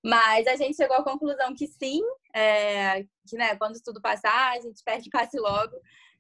[0.03, 2.01] Mas a gente chegou à conclusão que sim,
[2.33, 5.75] é, que né, quando tudo passar, a gente espera que passe logo.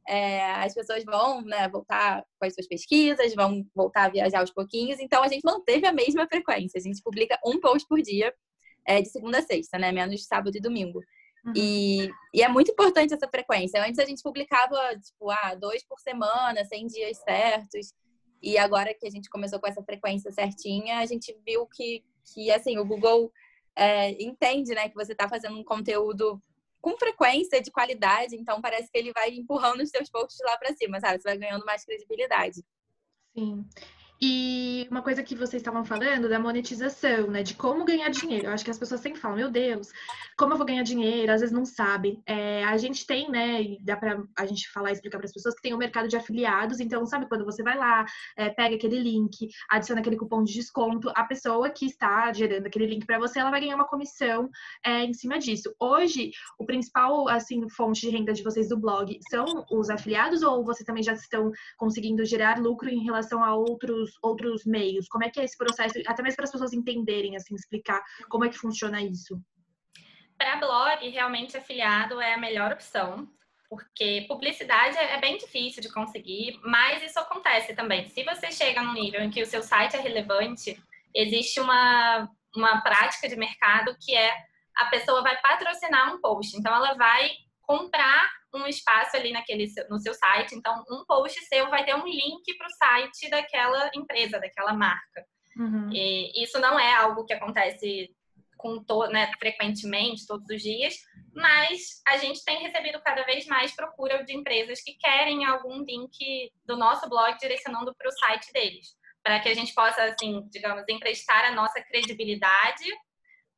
[0.07, 4.51] É, as pessoas vão né, voltar com as suas pesquisas, vão voltar a viajar aos
[4.51, 4.99] pouquinhos.
[4.99, 6.79] Então a gente manteve a mesma frequência.
[6.79, 8.33] A gente publica um post por dia,
[8.87, 9.91] é, de segunda a sexta, né?
[9.91, 10.99] Menos sábado e domingo.
[11.45, 11.53] Uhum.
[11.55, 13.83] E, e, é muito importante essa frequência.
[13.83, 17.93] Antes a gente publicava, tipo, ah, dois por semana, 100 dias certos.
[18.41, 22.03] E agora que a gente começou com essa frequência certinha, a gente viu que,
[22.33, 23.31] que assim, o Google
[23.75, 26.41] é, entende, né, que você está fazendo um conteúdo
[26.81, 28.35] com frequência, de qualidade.
[28.35, 31.21] Então, parece que ele vai empurrando os seus posts lá para cima, sabe?
[31.21, 32.63] Você vai ganhando mais credibilidade.
[33.35, 33.65] Sim.
[34.21, 37.43] E uma coisa que vocês estavam falando da monetização, né?
[37.43, 38.47] De como ganhar dinheiro.
[38.47, 39.91] Eu acho que as pessoas sempre falam, meu Deus,
[40.37, 41.31] como eu vou ganhar dinheiro?
[41.31, 42.21] Às vezes não sabem.
[42.25, 43.61] É, a gente tem, né?
[43.61, 45.79] E dá pra a gente falar e explicar para as pessoas que tem o um
[45.79, 46.79] mercado de afiliados.
[46.79, 48.05] Então, sabe quando você vai lá,
[48.37, 52.85] é, pega aquele link, adiciona aquele cupom de desconto, a pessoa que está gerando aquele
[52.85, 54.49] link para você, ela vai ganhar uma comissão
[54.85, 55.75] é, em cima disso.
[55.79, 60.63] Hoje, o principal, assim, fonte de renda de vocês do blog são os afiliados ou
[60.63, 65.07] vocês também já estão conseguindo gerar lucro em relação a outros outros, outros meios?
[65.07, 65.99] Como é que é esse processo?
[66.07, 69.39] Até mesmo para as pessoas entenderem, assim, explicar como é que funciona isso.
[70.37, 73.27] Para blog, realmente afiliado é a melhor opção,
[73.69, 78.09] porque publicidade é bem difícil de conseguir, mas isso acontece também.
[78.09, 80.77] Se você chega num nível em que o seu site é relevante,
[81.13, 84.33] existe uma, uma prática de mercado que é
[84.75, 86.57] a pessoa vai patrocinar um post.
[86.57, 87.31] Então, ela vai
[87.65, 90.55] comprar um espaço ali naquele, no seu site.
[90.55, 95.25] Então, um post seu vai ter um link para o site daquela empresa, daquela marca.
[95.57, 95.89] Uhum.
[95.91, 98.13] E isso não é algo que acontece
[98.57, 100.95] com to, né, frequentemente, todos os dias,
[101.33, 106.51] mas a gente tem recebido cada vez mais procura de empresas que querem algum link
[106.65, 110.83] do nosso blog direcionando para o site deles, para que a gente possa, assim, digamos,
[110.89, 112.85] emprestar a nossa credibilidade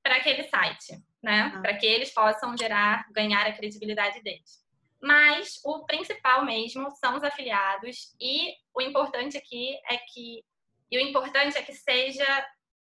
[0.04, 1.52] para aquele site, né?
[1.54, 1.60] Ah.
[1.60, 4.66] Para que eles possam gerar, ganhar a credibilidade deles.
[5.02, 10.44] Mas o principal mesmo são os afiliados, e o importante aqui é que
[10.90, 12.26] E o importante é que seja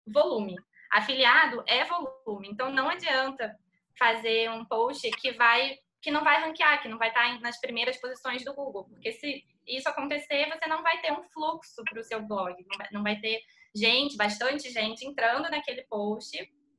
[0.06, 0.54] volume.
[0.92, 3.56] Afiliado é volume, então não adianta
[3.98, 7.98] fazer um post que vai que não vai ranquear, que não vai estar nas primeiras
[7.98, 12.04] posições do Google, porque se isso acontecer, você não vai ter um fluxo para o
[12.04, 13.40] seu blog, não vai, não vai ter
[13.74, 16.30] gente, bastante gente entrando naquele post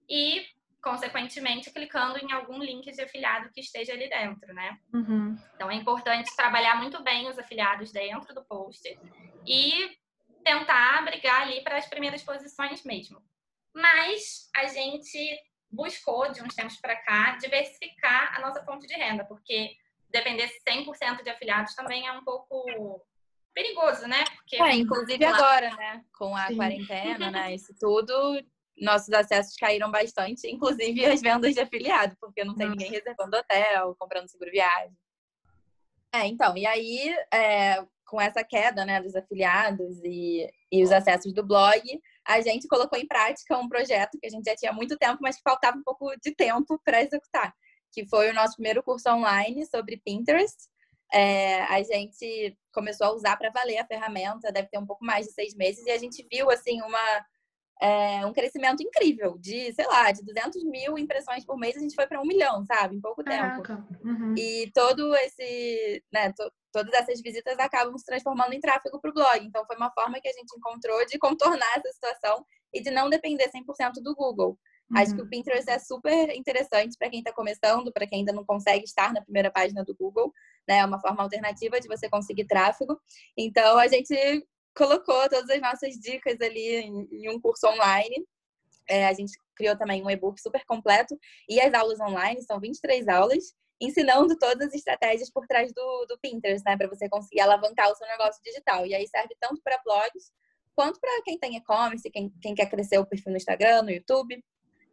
[0.07, 0.45] e
[0.85, 4.77] consequentemente clicando em algum link de afiliado que esteja ali dentro, né?
[4.93, 5.35] Uhum.
[5.55, 8.87] Então é importante trabalhar muito bem os afiliados dentro do post
[9.47, 9.97] e
[10.43, 13.19] tentar brigar ali para as primeiras posições mesmo.
[13.73, 15.17] Mas a gente
[15.71, 19.75] buscou, de uns tempos para cá, diversificar a nossa fonte de renda, porque
[20.11, 22.63] depender 100% de afiliados também é um pouco
[23.55, 24.23] perigoso, né?
[24.35, 26.05] Porque, é, inclusive agora, né?
[26.13, 26.57] Com a Sim.
[26.57, 27.55] quarentena, né?
[27.55, 28.39] Isso tudo,
[28.77, 33.95] nossos acessos caíram bastante, inclusive as vendas de afiliado, porque não tem ninguém reservando hotel,
[33.97, 34.95] comprando seguro viagem.
[36.13, 41.33] É, então, e aí, é, com essa queda né, dos afiliados e, e os acessos
[41.33, 41.81] do blog,
[42.25, 45.35] a gente colocou em prática um projeto que a gente já tinha muito tempo, mas
[45.35, 47.53] que faltava um pouco de tempo para executar,
[47.91, 50.69] que foi o nosso primeiro curso online sobre Pinterest.
[51.13, 55.27] É, a gente começou a usar para valer a ferramenta, deve ter um pouco mais
[55.27, 57.25] de seis meses, e a gente viu assim uma
[57.81, 61.95] é, um crescimento incrível de, sei lá, de 200 mil impressões por mês, a gente
[61.95, 62.95] foi para um milhão, sabe?
[62.95, 63.63] Em pouco tempo.
[64.03, 64.33] Uhum.
[64.37, 69.13] E todo esse, né, to, todas essas visitas acabam se transformando em tráfego para o
[69.13, 69.45] blog.
[69.45, 73.09] Então, foi uma forma que a gente encontrou de contornar essa situação e de não
[73.09, 74.57] depender 100% do Google.
[74.89, 74.97] Uhum.
[74.97, 75.29] Acho que o uhum.
[75.29, 79.21] Pinterest é super interessante para quem está começando, para quem ainda não consegue estar na
[79.21, 80.31] primeira página do Google,
[80.67, 80.77] né?
[80.77, 82.97] É uma forma alternativa de você conseguir tráfego.
[83.35, 84.15] Então, a gente
[84.75, 88.25] colocou todas as nossas dicas ali em, um curso online.
[88.87, 91.17] É, a gente criou também um e-book super completo
[91.49, 96.19] e as aulas online, são 23 aulas, ensinando todas as estratégias por trás do, do
[96.19, 98.85] Pinterest, né, para você conseguir alavancar o seu negócio digital.
[98.85, 100.31] E aí serve tanto para blogs
[100.75, 104.43] quanto para quem tem e-commerce, quem, quem quer crescer o perfil no Instagram, no YouTube.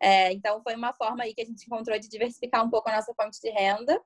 [0.00, 2.96] É, então foi uma forma aí que a gente encontrou de diversificar um pouco a
[2.96, 4.00] nossa fonte de renda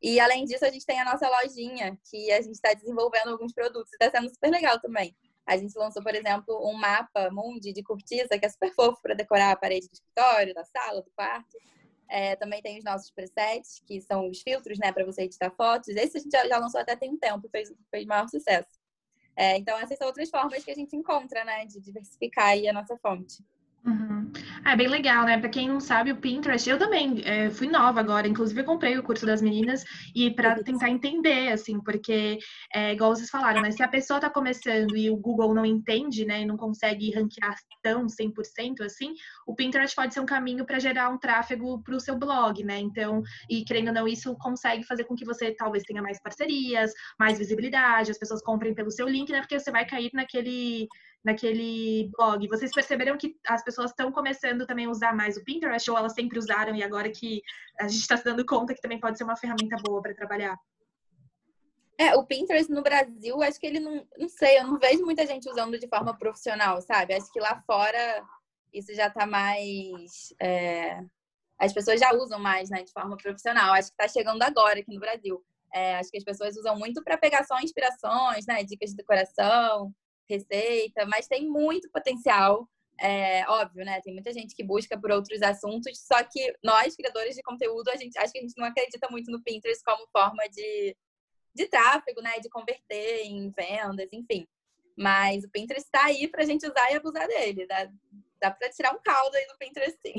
[0.00, 3.52] e além disso, a gente tem a nossa lojinha, que a gente está desenvolvendo alguns
[3.52, 3.92] produtos.
[3.92, 5.16] Está sendo super legal também.
[5.44, 9.14] A gente lançou, por exemplo, um mapa mundi de cortiça, que é super fofo para
[9.14, 11.56] decorar a parede do escritório, da sala, do quarto.
[12.08, 15.88] É, também tem os nossos presets, que são os filtros, né, para você editar fotos.
[15.88, 18.78] Esse a gente já, já, lançou até tem um tempo, fez, fez maior sucesso.
[19.36, 22.96] É, então, essas são outras formas que a gente encontra, né, de diversificar a nossa
[22.98, 23.42] fonte.
[23.84, 24.30] Uhum.
[24.66, 25.38] É bem legal, né?
[25.38, 28.98] Para quem não sabe, o Pinterest, eu também é, fui nova agora, inclusive eu comprei
[28.98, 32.38] o curso das meninas e para tentar entender, assim, porque
[32.74, 33.70] é igual vocês falaram, né?
[33.70, 37.54] Se a pessoa está começando e o Google não entende, né, e não consegue ranquear
[37.82, 39.14] tão 100% assim,
[39.46, 42.78] o Pinterest pode ser um caminho para gerar um tráfego para o seu blog, né?
[42.78, 46.92] Então, e querendo ou não, isso consegue fazer com que você talvez tenha mais parcerias,
[47.18, 49.40] mais visibilidade, as pessoas comprem pelo seu link, né?
[49.40, 50.88] Porque você vai cair naquele
[51.24, 52.46] naquele blog.
[52.48, 56.14] Vocês perceberam que as pessoas estão começando também a usar mais o Pinterest ou elas
[56.14, 57.42] sempre usaram e agora que
[57.80, 60.56] a gente está se dando conta que também pode ser uma ferramenta boa para trabalhar?
[62.00, 65.26] É, o Pinterest no Brasil, acho que ele não, não sei, eu não vejo muita
[65.26, 67.14] gente usando de forma profissional, sabe?
[67.14, 68.24] Acho que lá fora
[68.72, 70.32] isso já está mais.
[70.40, 71.00] É...
[71.58, 73.72] As pessoas já usam mais, né, de forma profissional.
[73.72, 75.44] Acho que está chegando agora aqui no Brasil.
[75.74, 79.92] É, acho que as pessoas usam muito para pegar só inspirações, né, dicas de decoração,
[80.28, 82.68] receita, mas tem muito potencial.
[83.00, 84.00] É, óbvio, né?
[84.00, 87.96] Tem muita gente que busca por outros assuntos, só que nós, criadores de conteúdo, a
[87.96, 90.96] gente acho que a gente não acredita muito no Pinterest como forma de,
[91.54, 92.40] de tráfego, né?
[92.40, 94.46] De converter em vendas, enfim.
[94.96, 97.66] Mas o Pinterest está aí para a gente usar e abusar dele.
[97.68, 97.92] Né?
[98.40, 100.14] Dá para tirar um caldo aí do Pinterest, sim.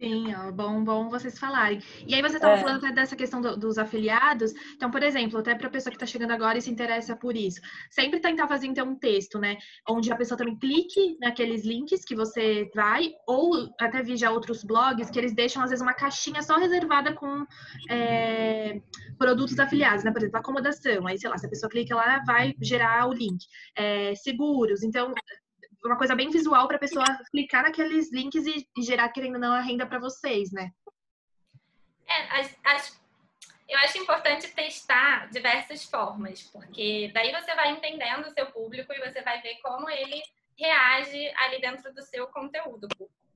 [0.00, 1.80] Sim, ó, bom, bom vocês falarem.
[2.06, 2.58] E aí você estava é.
[2.58, 4.52] falando até dessa questão do, dos afiliados.
[4.74, 7.36] Então, por exemplo, até para a pessoa que está chegando agora e se interessa por
[7.36, 9.56] isso, sempre tentar fazer então um texto, né,
[9.88, 14.64] onde a pessoa também clique naqueles links que você vai, ou até vi já outros
[14.64, 17.44] blogs que eles deixam às vezes uma caixinha só reservada com
[17.88, 18.80] é,
[19.18, 21.06] produtos afiliados, né, por exemplo, acomodação.
[21.06, 23.44] Aí, sei lá, se a pessoa clica lá, vai gerar o link.
[23.76, 24.82] É, seguros.
[24.82, 25.12] Então,
[25.84, 29.40] uma coisa bem visual para a pessoa clicar naqueles links e, e, gerar, querendo ou
[29.40, 30.70] não, a renda para vocês, né?
[32.06, 33.02] É, as, as,
[33.68, 39.00] eu acho importante testar diversas formas, porque daí você vai entendendo o seu público e
[39.00, 40.22] você vai ver como ele
[40.58, 42.86] reage ali dentro do seu conteúdo,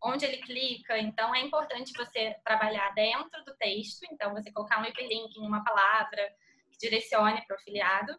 [0.03, 0.99] onde ele clica.
[0.99, 5.65] Então, é importante você trabalhar dentro do texto, então você colocar um hiperlink em uma
[5.65, 6.33] palavra
[6.71, 8.19] que direcione para o afiliado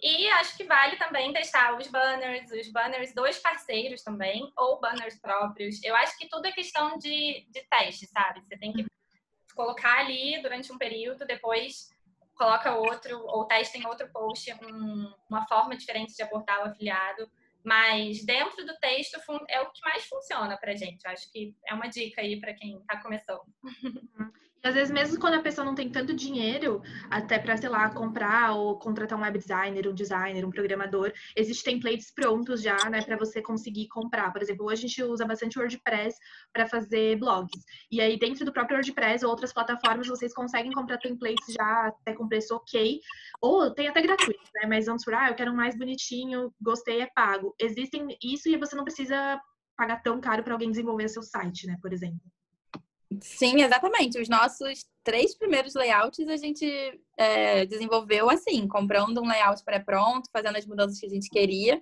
[0.00, 5.18] e acho que vale também testar os banners, os banners dos parceiros também, ou banners
[5.18, 5.82] próprios.
[5.82, 8.42] Eu acho que tudo é questão de, de teste, sabe?
[8.42, 8.84] Você tem que
[9.54, 11.88] colocar ali durante um período, depois
[12.34, 17.30] coloca outro, ou testa em outro post um, uma forma diferente de abordar o afiliado.
[17.64, 21.04] Mas dentro do texto é o que mais funciona pra gente.
[21.04, 23.42] Eu acho que é uma dica aí para quem está começando.
[24.66, 28.52] Às vezes, mesmo quando a pessoa não tem tanto dinheiro, até para, sei lá, comprar
[28.52, 33.16] ou contratar um web designer, um designer, um programador, existem templates prontos já, né, para
[33.16, 34.32] você conseguir comprar.
[34.32, 36.18] Por exemplo, hoje a gente usa bastante WordPress
[36.52, 37.64] para fazer blogs.
[37.92, 42.12] E aí, dentro do próprio WordPress ou outras plataformas, vocês conseguem comprar templates já até
[42.12, 43.00] com preço ok,
[43.40, 44.66] ou tem até gratuito, né?
[44.66, 47.54] Mas vamos por, ah, eu quero um mais bonitinho, gostei, é pago.
[47.60, 49.40] Existem isso e você não precisa
[49.76, 52.20] pagar tão caro para alguém desenvolver seu site, né, por exemplo.
[53.20, 54.20] Sim, exatamente.
[54.20, 56.66] Os nossos três primeiros layouts a gente
[57.16, 61.80] é, desenvolveu assim, comprando um layout pré-pronto, fazendo as mudanças que a gente queria.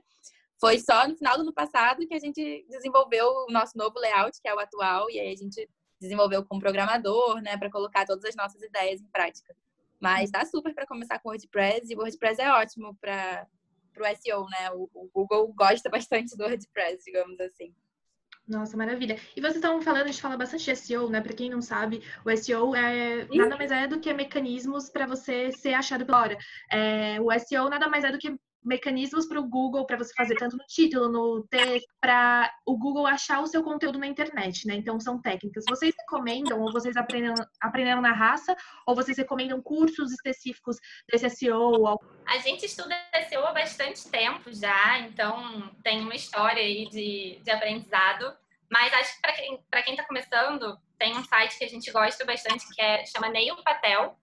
[0.60, 4.40] Foi só no final do ano passado que a gente desenvolveu o nosso novo layout,
[4.40, 5.68] que é o atual, e aí a gente
[6.00, 9.54] desenvolveu com o programador, né, para colocar todas as nossas ideias em prática.
[10.00, 13.46] Mas dá super para começar com WordPress, e o WordPress é ótimo para
[13.98, 14.70] o SEO, né?
[14.72, 17.74] O, o Google gosta bastante do WordPress, digamos assim.
[18.46, 19.18] Nossa, maravilha.
[19.34, 21.20] E vocês estavam falando, a gente fala bastante de SEO, né?
[21.20, 25.50] Para quem não sabe, o SEO é nada mais é do que mecanismos para você
[25.52, 26.38] ser achado pela hora.
[26.70, 30.34] É, o SEO nada mais é do que mecanismos para o Google, para você fazer
[30.36, 34.74] tanto no título, no texto, para o Google achar o seu conteúdo na internet, né?
[34.74, 35.64] Então são técnicas.
[35.68, 40.78] Vocês recomendam, ou vocês aprenderam, aprenderam na raça, ou vocês recomendam cursos específicos
[41.10, 42.00] desse SEO?
[42.26, 42.94] A gente estuda
[43.28, 48.34] SEO há bastante tempo já, então tem uma história aí de, de aprendizado.
[48.70, 49.20] Mas acho que
[49.70, 53.28] para quem está começando, tem um site que a gente gosta bastante que é, chama
[53.28, 54.18] Neil Patel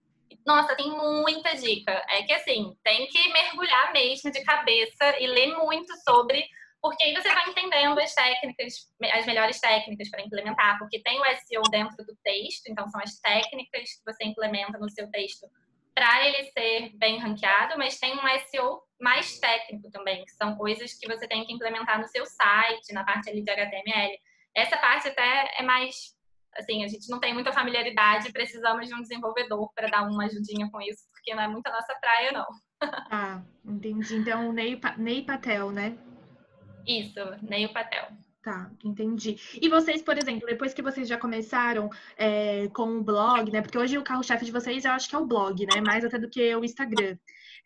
[0.45, 1.91] nossa, tem muita dica.
[2.09, 6.43] É que assim, tem que mergulhar mesmo de cabeça e ler muito sobre,
[6.81, 11.23] porque aí você vai entendendo as técnicas, as melhores técnicas para implementar, porque tem o
[11.23, 15.47] SEO dentro do texto, então são as técnicas que você implementa no seu texto
[15.93, 20.93] para ele ser bem ranqueado, mas tem um SEO mais técnico também, que são coisas
[20.93, 24.17] que você tem que implementar no seu site, na parte ali de HTML.
[24.55, 26.15] Essa parte até é mais
[26.55, 30.69] assim, a gente não tem muita familiaridade, precisamos de um desenvolvedor para dar uma ajudinha
[30.71, 32.45] com isso, porque não é muito a nossa praia, não.
[33.11, 34.15] Ah, entendi.
[34.15, 35.97] Então, Ney, Ney Patel, né?
[36.85, 38.07] Isso, Ney Patel.
[38.43, 39.37] Tá, entendi.
[39.61, 43.61] E vocês, por exemplo, depois que vocês já começaram é, com o blog, né?
[43.61, 45.79] Porque hoje o carro-chefe de vocês eu acho que é o blog, né?
[45.79, 47.17] Mais até do que o Instagram.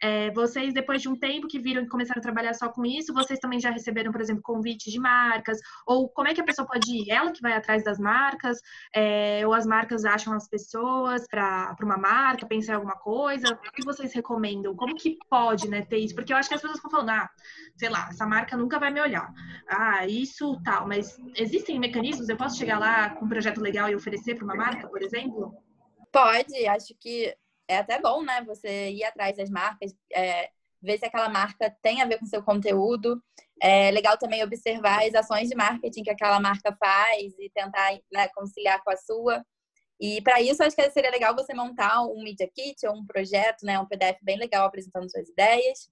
[0.01, 3.13] É, vocês, depois de um tempo que viram que começaram a trabalhar só com isso,
[3.13, 5.59] vocês também já receberam, por exemplo, convites de marcas?
[5.85, 7.09] Ou como é que a pessoa pode ir?
[7.09, 8.59] Ela que vai atrás das marcas?
[8.93, 13.53] É, ou as marcas acham as pessoas para uma marca, pensar em alguma coisa?
[13.53, 14.75] O que vocês recomendam?
[14.75, 16.15] Como que pode né, ter isso?
[16.15, 17.29] Porque eu acho que as pessoas estão falando, ah,
[17.75, 19.31] sei lá, essa marca nunca vai me olhar.
[19.67, 20.87] Ah, isso tal.
[20.87, 22.29] Mas existem mecanismos?
[22.29, 25.53] Eu posso chegar lá com um projeto legal e oferecer para uma marca, por exemplo?
[26.11, 27.35] Pode, acho que
[27.67, 28.43] é até bom, né?
[28.43, 30.49] Você ir atrás das marcas, é,
[30.81, 33.21] ver se aquela marca tem a ver com seu conteúdo.
[33.61, 38.27] É legal também observar as ações de marketing que aquela marca faz e tentar né,
[38.29, 39.45] conciliar com a sua.
[39.99, 43.65] E para isso, acho que seria legal você montar um Media Kit ou um projeto,
[43.65, 45.89] né, um PDF bem legal apresentando suas ideias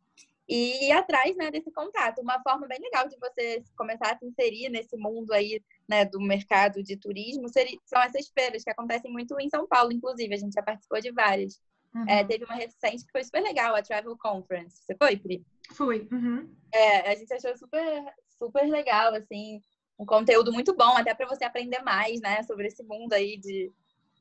[0.48, 2.22] e ir atrás né, desse contato.
[2.22, 6.20] Uma forma bem legal de você começar a se inserir nesse mundo aí né, do
[6.20, 10.34] mercado de turismo são essas feiras que acontecem muito em São Paulo, inclusive.
[10.34, 11.62] A gente já participou de várias.
[11.94, 12.06] Uhum.
[12.08, 14.82] É, teve uma recente que foi super legal, a Travel Conference.
[14.84, 15.46] Você foi, Pri?
[15.72, 16.08] Fui.
[16.12, 16.50] Uhum.
[16.72, 18.04] É, a gente achou super,
[18.38, 19.62] super legal, assim,
[20.00, 23.72] um conteúdo muito bom, até para você aprender mais, né, sobre esse mundo aí de,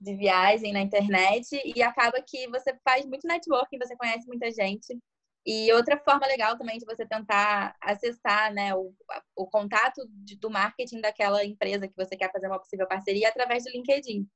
[0.01, 1.61] de viagem na internet.
[1.64, 4.98] E acaba que você faz muito networking, você conhece muita gente.
[5.44, 8.94] E outra forma legal também de você tentar acessar né, o,
[9.42, 13.64] o contato de, do marketing daquela empresa que você quer fazer uma possível parceria através
[13.64, 14.28] do LinkedIn.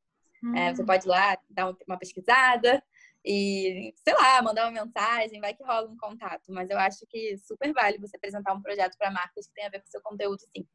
[0.43, 0.57] Hum.
[0.57, 0.87] É, você hum.
[0.87, 2.83] pode ir lá dar uma pesquisada
[3.25, 6.53] e, sei lá, mandar uma mensagem, vai que rola um contato.
[6.53, 9.71] Mas eu acho que super vale você apresentar um projeto para marcas que tem a
[9.71, 10.67] ver com o seu conteúdo, sim.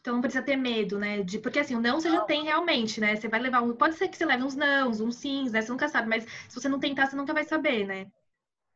[0.00, 1.22] Então não precisa ter medo, né?
[1.22, 3.14] De, porque assim, o não você já tem realmente, né?
[3.14, 3.76] Você vai levar um.
[3.76, 5.62] Pode ser que você leve uns nãos, uns sims, né?
[5.62, 8.10] Você nunca sabe, mas se você não tentar, você nunca vai saber, né?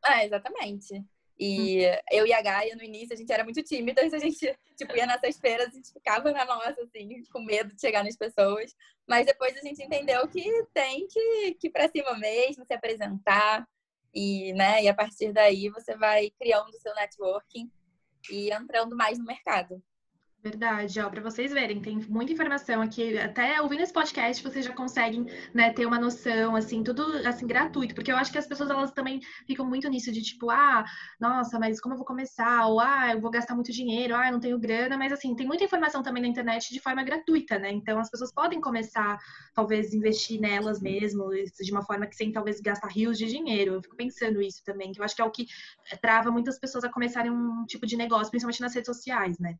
[0.05, 1.03] É, exatamente.
[1.39, 1.99] E hum.
[2.11, 4.39] eu e a Gaia, no início, a gente era muito tímidas, a gente,
[4.75, 8.17] tipo, ia nessas feiras, a gente ficava na nossa, assim, com medo de chegar nas
[8.17, 8.75] pessoas.
[9.07, 13.67] Mas depois a gente entendeu que tem que, que ir pra cima mesmo, se apresentar.
[14.13, 17.71] E, né, e a partir daí você vai criando o seu networking
[18.31, 19.81] e entrando mais no mercado.
[20.49, 23.17] Verdade, ó, para vocês verem, tem muita informação aqui.
[23.17, 27.93] Até ouvindo esse podcast, vocês já conseguem, né, ter uma noção, assim, tudo assim gratuito,
[27.93, 30.85] porque eu acho que as pessoas elas também ficam muito nisso de tipo, ah,
[31.19, 32.65] nossa, mas como eu vou começar?
[32.67, 35.45] Ou ah, eu vou gastar muito dinheiro, ah, eu não tenho grana, mas assim, tem
[35.45, 37.69] muita informação também na internet de forma gratuita, né?
[37.69, 39.17] Então as pessoas podem começar,
[39.53, 43.73] talvez, investir nelas mesmo, de uma forma que sem talvez gastar rios de dinheiro.
[43.73, 45.45] Eu fico pensando isso também, que eu acho que é o que
[46.01, 49.57] trava muitas pessoas a começarem um tipo de negócio, principalmente nas redes sociais, né?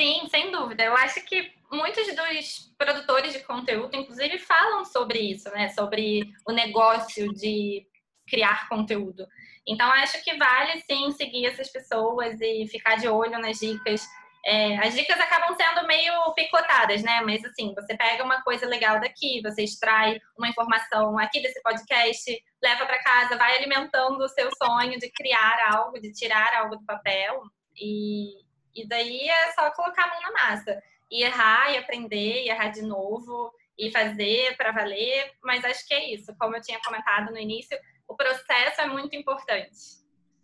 [0.00, 0.84] Sim, sem dúvida.
[0.84, 5.68] Eu acho que muitos dos produtores de conteúdo, inclusive, falam sobre isso, né?
[5.70, 7.84] Sobre o negócio de
[8.28, 9.26] criar conteúdo.
[9.66, 14.06] Então, acho que vale sim seguir essas pessoas e ficar de olho nas dicas.
[14.46, 17.20] É, as dicas acabam sendo meio picotadas, né?
[17.22, 22.44] Mas assim, você pega uma coisa legal daqui, você extrai uma informação aqui desse podcast,
[22.62, 26.86] leva para casa, vai alimentando o seu sonho de criar algo, de tirar algo do
[26.86, 27.42] papel.
[27.76, 28.47] E,
[28.82, 30.82] e daí é só colocar a mão na massa.
[31.10, 35.32] E errar, e aprender, e errar de novo, e fazer para valer.
[35.42, 36.34] Mas acho que é isso.
[36.38, 39.98] Como eu tinha comentado no início, o processo é muito importante.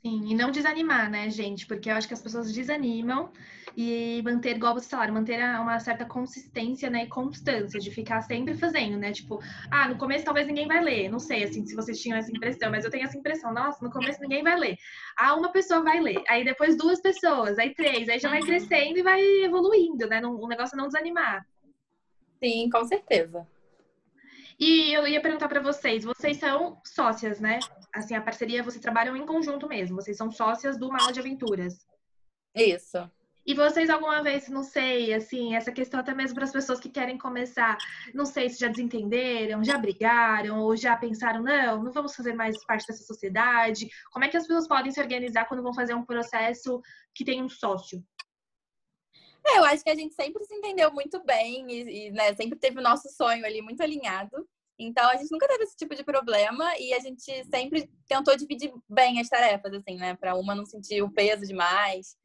[0.06, 1.66] Sim, e não desanimar, né, gente?
[1.66, 3.32] Porque eu acho que as pessoas desanimam
[3.74, 8.54] e manter, igual você falaram, manter uma certa consistência, né, e constância de ficar sempre
[8.54, 9.12] fazendo, né?
[9.12, 9.40] Tipo,
[9.70, 12.70] ah, no começo talvez ninguém vai ler, não sei, assim, se vocês tinham essa impressão,
[12.70, 14.76] mas eu tenho essa impressão, nossa, no começo ninguém vai ler.
[15.16, 18.46] Ah, uma pessoa vai ler, aí depois duas pessoas, aí três, aí já vai uhum.
[18.46, 20.20] crescendo e vai evoluindo, né?
[20.20, 21.46] O negócio é não desanimar.
[22.42, 23.46] Sim, com certeza.
[24.60, 27.58] E eu ia perguntar para vocês, vocês são sócias, né?
[27.94, 31.86] Assim, a parceria, vocês trabalham em conjunto mesmo, vocês são sócias do Mala de Aventuras.
[32.54, 33.08] Isso.
[33.46, 36.88] E vocês alguma vez, não sei, assim, essa questão até mesmo para as pessoas que
[36.88, 37.76] querem começar,
[38.14, 42.64] não sei se já desentenderam, já brigaram ou já pensaram, não, não vamos fazer mais
[42.64, 43.90] parte dessa sociedade.
[44.10, 46.80] Como é que as pessoas podem se organizar quando vão fazer um processo
[47.14, 48.02] que tem um sócio?
[49.46, 52.58] É, eu acho que a gente sempre se entendeu muito bem e, e né, sempre
[52.58, 54.48] teve o nosso sonho ali muito alinhado.
[54.84, 58.72] Então a gente nunca teve esse tipo de problema e a gente sempre tentou dividir
[58.88, 60.14] bem as tarefas, assim, né?
[60.14, 62.16] Para uma não sentir o peso demais.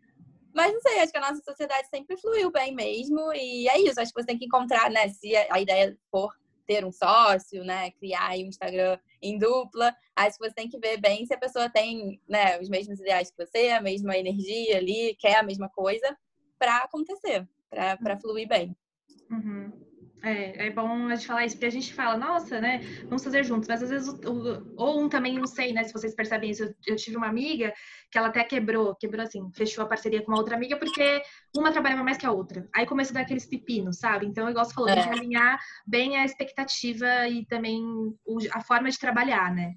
[0.53, 3.31] Mas não sei, acho que a nossa sociedade sempre fluiu bem mesmo.
[3.33, 5.07] E é isso, acho que você tem que encontrar, né?
[5.09, 6.33] Se a ideia for
[6.69, 7.89] ter um sócio, né?
[7.91, 9.95] Criar um Instagram em dupla.
[10.15, 13.31] Acho que você tem que ver bem se a pessoa tem né, os mesmos ideais
[13.31, 16.15] que você, a mesma energia ali, quer a mesma coisa
[16.59, 18.19] para acontecer, para uhum.
[18.21, 18.77] fluir bem.
[19.31, 19.71] Uhum.
[20.21, 23.43] É, é bom a gente falar isso, porque a gente fala, nossa, né, vamos fazer
[23.43, 26.63] juntos, mas às vezes, o, ou um também, não sei, né, se vocês percebem isso,
[26.63, 27.73] eu, eu, tive uma amiga
[28.11, 31.21] que ela até quebrou, quebrou assim, fechou a parceria com uma outra amiga, porque
[31.55, 32.67] uma trabalhava mais que a outra.
[32.75, 34.25] Aí começou a dar aqueles pepinos, sabe?
[34.25, 34.95] Então, igual você falou, é.
[34.95, 37.81] tem que alinhar bem a expectativa e também
[38.51, 39.75] a forma de trabalhar, né?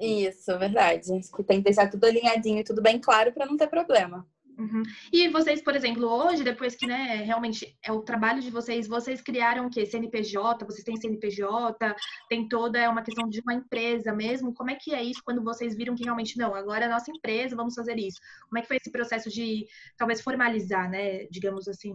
[0.00, 1.06] Isso, verdade.
[1.46, 4.26] Tem que deixar tudo alinhadinho e tudo bem claro para não ter problema.
[4.56, 4.82] Uhum.
[5.12, 9.20] E vocês, por exemplo, hoje, depois que, né, realmente é o trabalho de vocês, vocês
[9.20, 9.84] criaram o quê?
[9.84, 10.64] CNPJ?
[10.64, 11.94] Vocês têm CNPJ?
[12.28, 14.54] Tem toda é uma questão de uma empresa mesmo?
[14.54, 17.56] Como é que é isso quando vocês viram que realmente, não, agora é nossa empresa,
[17.56, 18.20] vamos fazer isso?
[18.48, 21.94] Como é que foi esse processo de, talvez, formalizar, né, digamos assim?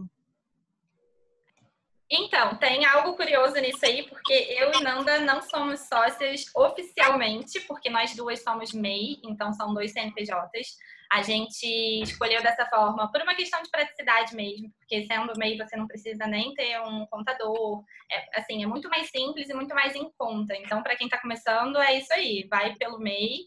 [2.12, 7.88] Então, tem algo curioso nisso aí, porque eu e Nanda não somos sócias oficialmente, porque
[7.88, 10.76] nós duas somos MEI, então são dois CNPJs.
[11.12, 11.66] A gente
[12.02, 16.26] escolheu dessa forma por uma questão de praticidade mesmo, porque sendo MEI você não precisa
[16.26, 17.84] nem ter um contador.
[18.10, 20.56] É, assim, é muito mais simples e muito mais em conta.
[20.56, 23.38] Então, para quem está começando, é isso aí, vai pelo MEI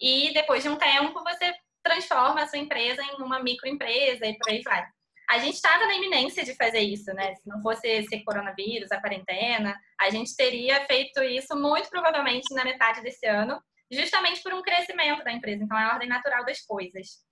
[0.00, 1.52] e depois de um tempo você
[1.82, 4.93] transforma a sua empresa em uma microempresa e por aí vai.
[5.28, 7.34] A gente estava na iminência de fazer isso, né?
[7.34, 12.64] Se não fosse esse coronavírus, a quarentena, a gente teria feito isso muito provavelmente na
[12.64, 13.60] metade desse ano,
[13.90, 15.64] justamente por um crescimento da empresa.
[15.64, 17.24] Então, é a ordem natural das coisas.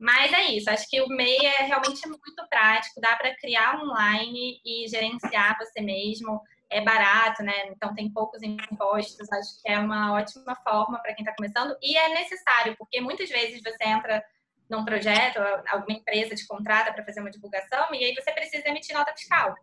[0.00, 4.58] Mas é isso, acho que o MEI é realmente muito prático, dá para criar online
[4.64, 6.40] e gerenciar você mesmo.
[6.70, 7.66] É barato, né?
[7.66, 11.98] Então tem poucos impostos, acho que é uma ótima forma para quem está começando e
[11.98, 14.24] é necessário, porque muitas vezes você entra
[14.70, 18.96] num projeto, alguma empresa te contrata para fazer uma divulgação e aí você precisa emitir
[18.96, 19.54] nota fiscal.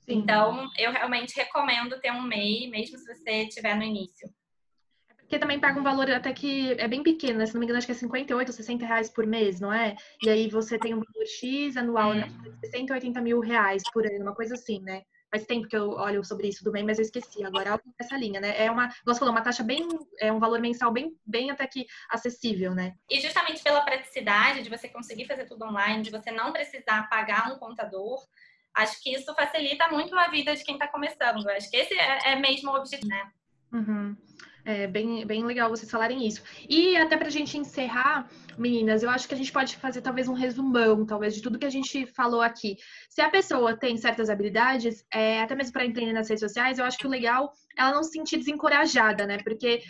[0.00, 0.14] Sim.
[0.14, 4.28] Então, eu realmente recomendo ter um MEI, mesmo se você estiver no início.
[5.08, 7.46] É porque também paga um valor até que é bem pequeno, né?
[7.46, 9.96] Se não me engano, acho que é 58, 60 reais por mês, não é?
[10.22, 12.28] E aí você tem um valor X anual, né?
[12.60, 15.02] 60, 80 mil reais por ano, uma coisa assim, né?
[15.32, 17.42] Faz tempo que eu olho sobre isso do bem, mas eu esqueci.
[17.42, 18.54] Agora é algo nessa linha, né?
[18.62, 19.88] É uma, você falou, uma taxa bem,
[20.20, 22.94] é um valor mensal bem, bem até que acessível, né?
[23.08, 27.50] E justamente pela praticidade de você conseguir fazer tudo online, de você não precisar pagar
[27.50, 28.20] um contador,
[28.74, 31.48] acho que isso facilita muito a vida de quem está começando.
[31.48, 33.32] Acho que esse é, é mesmo o objetivo, né?
[33.72, 34.14] Uhum.
[34.64, 36.40] É bem, bem legal vocês falarem isso.
[36.68, 40.28] E até para a gente encerrar, meninas, eu acho que a gente pode fazer talvez
[40.28, 42.76] um resumão, talvez, de tudo que a gente falou aqui.
[43.08, 46.84] Se a pessoa tem certas habilidades, é, até mesmo para empreender nas redes sociais, eu
[46.84, 49.38] acho que o legal é ela não se sentir desencorajada, né?
[49.42, 49.82] Porque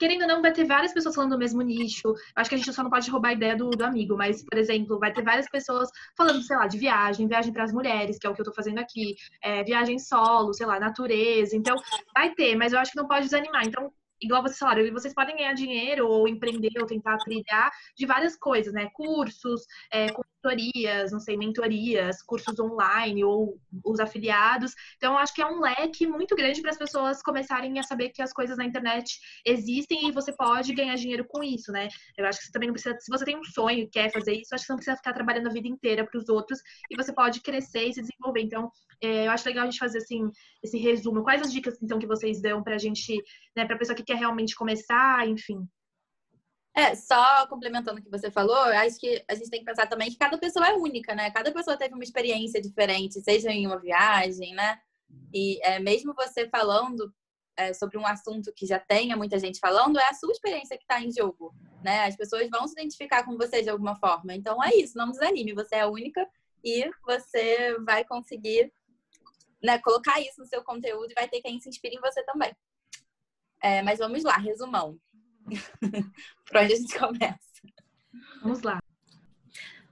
[0.00, 2.14] querendo ou não, vai ter várias pessoas falando do mesmo nicho.
[2.34, 4.58] Acho que a gente só não pode roubar a ideia do, do amigo, mas, por
[4.58, 8.26] exemplo, vai ter várias pessoas falando, sei lá, de viagem, viagem para as mulheres, que
[8.26, 11.54] é o que eu tô fazendo aqui, é, viagem solo, sei lá, natureza.
[11.54, 11.76] Então,
[12.14, 13.66] vai ter, mas eu acho que não pode desanimar.
[13.66, 18.36] Então, igual vocês falaram, vocês podem ganhar dinheiro ou empreender ou tentar trilhar de várias
[18.36, 18.88] coisas, né?
[18.92, 19.62] Cursos,
[19.92, 20.08] é,
[20.40, 24.72] consultorias, não sei, mentorias, cursos online ou os afiliados.
[24.96, 28.22] Então, acho que é um leque muito grande para as pessoas começarem a saber que
[28.22, 31.88] as coisas na internet existem e você pode ganhar dinheiro com isso, né?
[32.16, 34.32] Eu acho que você também não precisa, se você tem um sonho e quer fazer
[34.32, 36.58] isso, acho que você não precisa ficar trabalhando a vida inteira para os outros
[36.90, 38.40] e você pode crescer e se desenvolver.
[38.42, 38.70] Então,
[39.02, 40.30] é, eu acho legal a gente fazer assim
[40.62, 41.22] esse resumo.
[41.22, 43.22] Quais as dicas então que vocês dão para a gente,
[43.60, 45.68] né, para a pessoa que quer realmente começar, enfim?
[46.74, 50.08] É, só complementando o que você falou, acho que a gente tem que pensar também
[50.08, 51.30] que cada pessoa é única, né?
[51.30, 54.78] Cada pessoa teve uma experiência diferente, seja em uma viagem, né?
[55.34, 57.12] E é, mesmo você falando
[57.56, 60.84] é, sobre um assunto que já tenha muita gente falando, é a sua experiência que
[60.84, 61.52] está em jogo,
[61.82, 62.04] né?
[62.06, 64.32] As pessoas vão se identificar com você de alguma forma.
[64.34, 66.26] Então é isso, não desanime, você é única
[66.64, 68.72] e você vai conseguir
[69.62, 72.54] né, colocar isso no seu conteúdo e vai ter quem se inspire em você também.
[73.62, 74.98] É, mas vamos lá, resumão.
[76.46, 77.38] Por onde a gente começa?
[78.42, 78.80] Vamos lá.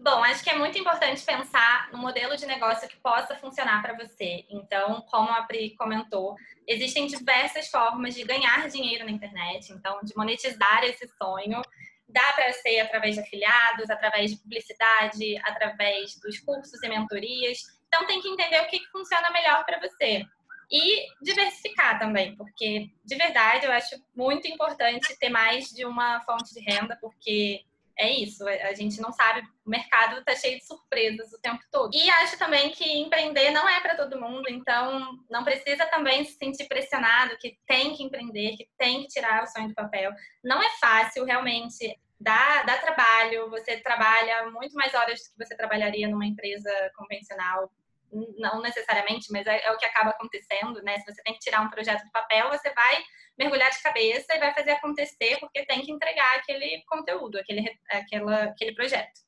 [0.00, 3.96] Bom, acho que é muito importante pensar no modelo de negócio que possa funcionar para
[3.96, 4.46] você.
[4.48, 6.36] Então, como a Pri comentou,
[6.68, 11.60] existem diversas formas de ganhar dinheiro na internet, então, de monetizar esse sonho.
[12.08, 17.58] Dá para ser através de afiliados, através de publicidade, através dos cursos e mentorias.
[17.88, 20.24] Então, tem que entender o que, que funciona melhor para você.
[20.70, 26.52] E diversificar também, porque de verdade eu acho muito importante ter mais de uma fonte
[26.52, 27.64] de renda, porque
[27.98, 31.90] é isso, a gente não sabe, o mercado está cheio de surpresas o tempo todo.
[31.92, 36.34] E acho também que empreender não é para todo mundo, então não precisa também se
[36.34, 40.12] sentir pressionado que tem que empreender, que tem que tirar o sonho do papel.
[40.44, 41.98] Não é fácil, realmente.
[42.20, 47.70] Dá, dá trabalho, você trabalha muito mais horas do que você trabalharia numa empresa convencional
[48.12, 50.98] não necessariamente, mas é, é, o que acaba acontecendo, né?
[50.98, 53.04] Se você tem que tirar um projeto do papel, você vai
[53.38, 58.44] mergulhar de cabeça e vai fazer acontecer porque tem que entregar aquele conteúdo, aquele, aquela,
[58.44, 59.20] aquele projeto.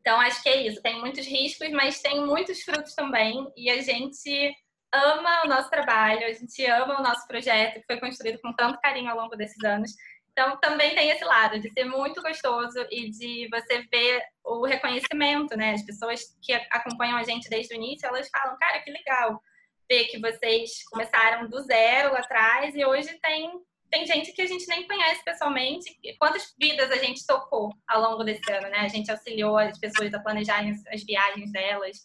[0.00, 0.82] Então, acho que é isso.
[0.82, 3.46] Tem muitos riscos, mas tem muitos frutos também.
[3.56, 4.54] E a gente
[4.92, 8.80] ama o nosso trabalho, a gente ama o nosso projeto, que foi construído com tanto
[8.80, 9.92] carinho ao longo desses anos.
[10.38, 15.56] Então, também tem esse lado de ser muito gostoso e de você ver o reconhecimento,
[15.56, 15.72] né?
[15.72, 19.42] As pessoas que acompanham a gente desde o início, elas falam, cara, que legal
[19.90, 23.50] ver que vocês começaram do zero atrás e hoje tem,
[23.90, 25.98] tem gente que a gente nem conhece pessoalmente.
[26.20, 28.78] Quantas vidas a gente tocou ao longo desse ano, né?
[28.78, 31.96] A gente auxiliou as pessoas a planejarem as viagens delas.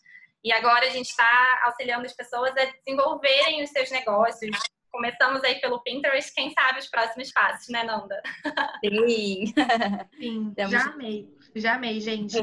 [0.43, 4.57] E agora a gente está auxiliando as pessoas a desenvolverem os seus negócios,
[4.93, 8.21] começamos aí pelo Pinterest, quem sabe os próximos passos, né, Nanda?
[8.85, 9.53] Sim.
[10.15, 11.27] Sim, já amei.
[11.55, 12.37] Já amei, gente.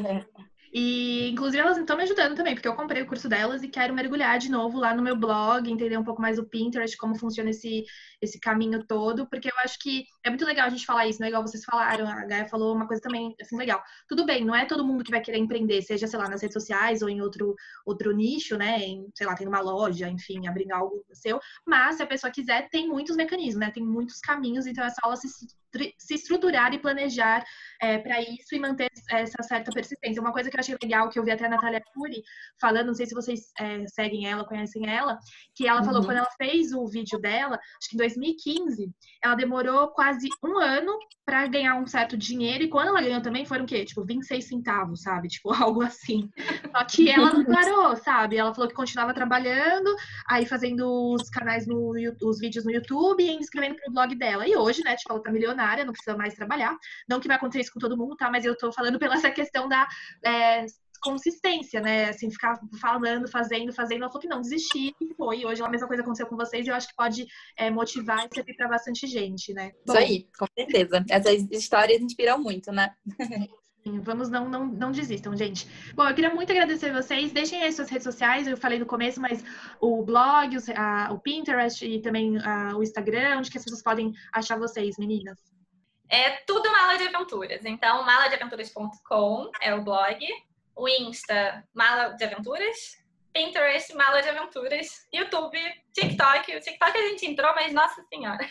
[0.72, 3.92] E, inclusive, elas estão me ajudando também, porque eu comprei o curso delas e quero
[3.92, 7.50] mergulhar de novo lá no meu blog, entender um pouco mais o Pinterest, como funciona
[7.50, 7.84] esse,
[8.22, 11.26] esse caminho todo, porque eu acho que é muito legal a gente falar isso, não
[11.26, 13.82] é igual vocês falaram, a Gaia falou uma coisa também, assim, legal.
[14.08, 16.54] Tudo bem, não é todo mundo que vai querer empreender, seja, sei lá, nas redes
[16.54, 20.72] sociais ou em outro, outro nicho, né, em, sei lá, tem uma loja, enfim, abrindo
[20.72, 24.84] algo seu, mas se a pessoa quiser, tem muitos mecanismos, né, tem muitos caminhos, então
[24.84, 25.28] é só ela se
[25.98, 27.44] se estruturar e planejar
[27.80, 30.20] é, para isso e manter essa certa persistência.
[30.20, 32.22] Uma coisa que eu achei legal, que eu vi até a Natália Cury
[32.60, 35.18] falando, não sei se vocês é, seguem ela, conhecem ela,
[35.54, 35.84] que ela uhum.
[35.84, 38.90] falou quando ela fez o vídeo dela, acho que em 2015,
[39.22, 43.44] ela demorou quase um ano para ganhar um certo dinheiro, e quando ela ganhou também
[43.44, 43.84] foram o quê?
[43.84, 45.28] Tipo, 26 centavos, sabe?
[45.28, 46.28] Tipo, algo assim.
[46.76, 48.36] Só que ela não parou, sabe?
[48.36, 49.94] Ela falou que continuava trabalhando,
[50.28, 51.90] aí fazendo os canais no
[52.22, 54.46] os vídeos no YouTube e inscrevendo pro blog dela.
[54.46, 56.76] E hoje, né, tipo, ela tá milionária milionária, não precisa mais trabalhar.
[57.08, 58.30] Não que vai acontecer isso com todo mundo, tá?
[58.30, 59.86] Mas eu tô falando pela essa questão da
[60.24, 60.64] é,
[61.02, 62.08] consistência, né?
[62.08, 64.02] Assim, ficar falando, fazendo, fazendo.
[64.02, 65.44] Ela falou que não, desistir e foi.
[65.44, 68.34] Hoje a mesma coisa aconteceu com vocês e eu acho que pode é, motivar e
[68.34, 69.72] servir para bastante gente, né?
[69.86, 71.04] Bom, isso aí, com certeza.
[71.08, 72.94] Essas histórias inspiram muito, né?
[73.84, 75.66] Vamos, não, não, não desistam, gente.
[75.94, 77.32] Bom, eu queria muito agradecer vocês.
[77.32, 79.42] Deixem aí suas redes sociais, eu falei no começo, mas
[79.80, 83.82] o blog, o, a, o Pinterest e também a, o Instagram, onde que as pessoas
[83.82, 85.38] podem achar vocês, meninas?
[86.10, 87.64] É tudo mala de aventuras.
[87.64, 90.26] Então, maladeaventuras.com é o blog,
[90.76, 92.98] o Insta, mala de aventuras,
[93.32, 95.58] Pinterest, mala de aventuras, YouTube,
[95.94, 96.56] TikTok.
[96.56, 98.46] O TikTok a gente entrou, mas nossa senhora.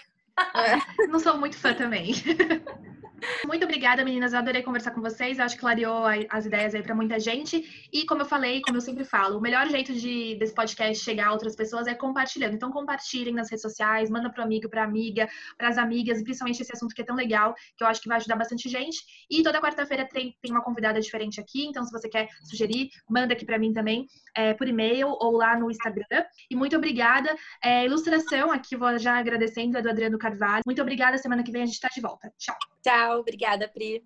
[1.09, 2.13] Não sou muito fã também.
[3.45, 4.33] Muito obrigada, meninas.
[4.33, 5.39] Eu adorei conversar com vocês.
[5.39, 7.89] Acho que clareou as ideias aí para muita gente.
[7.91, 11.27] E como eu falei, como eu sempre falo, o melhor jeito de desse podcast chegar
[11.27, 12.55] a outras pessoas é compartilhando.
[12.55, 16.71] Então compartilhem nas redes sociais, manda para amigo, para amiga, para as amigas, principalmente esse
[16.73, 18.99] assunto que é tão legal, que eu acho que vai ajudar bastante gente.
[19.29, 23.33] E toda quarta-feira tem, tem uma convidada diferente aqui, então se você quer sugerir, manda
[23.33, 26.23] aqui para mim também, é, por e-mail ou lá no Instagram.
[26.49, 27.35] E muito obrigada.
[27.63, 30.63] É, ilustração, aqui vou já agradecendo a do Adriano Carvalho.
[30.65, 31.17] Muito obrigada.
[31.17, 32.31] Semana que vem a gente está de volta.
[32.37, 32.55] Tchau.
[32.83, 34.03] Tchau, obrigada, Pri.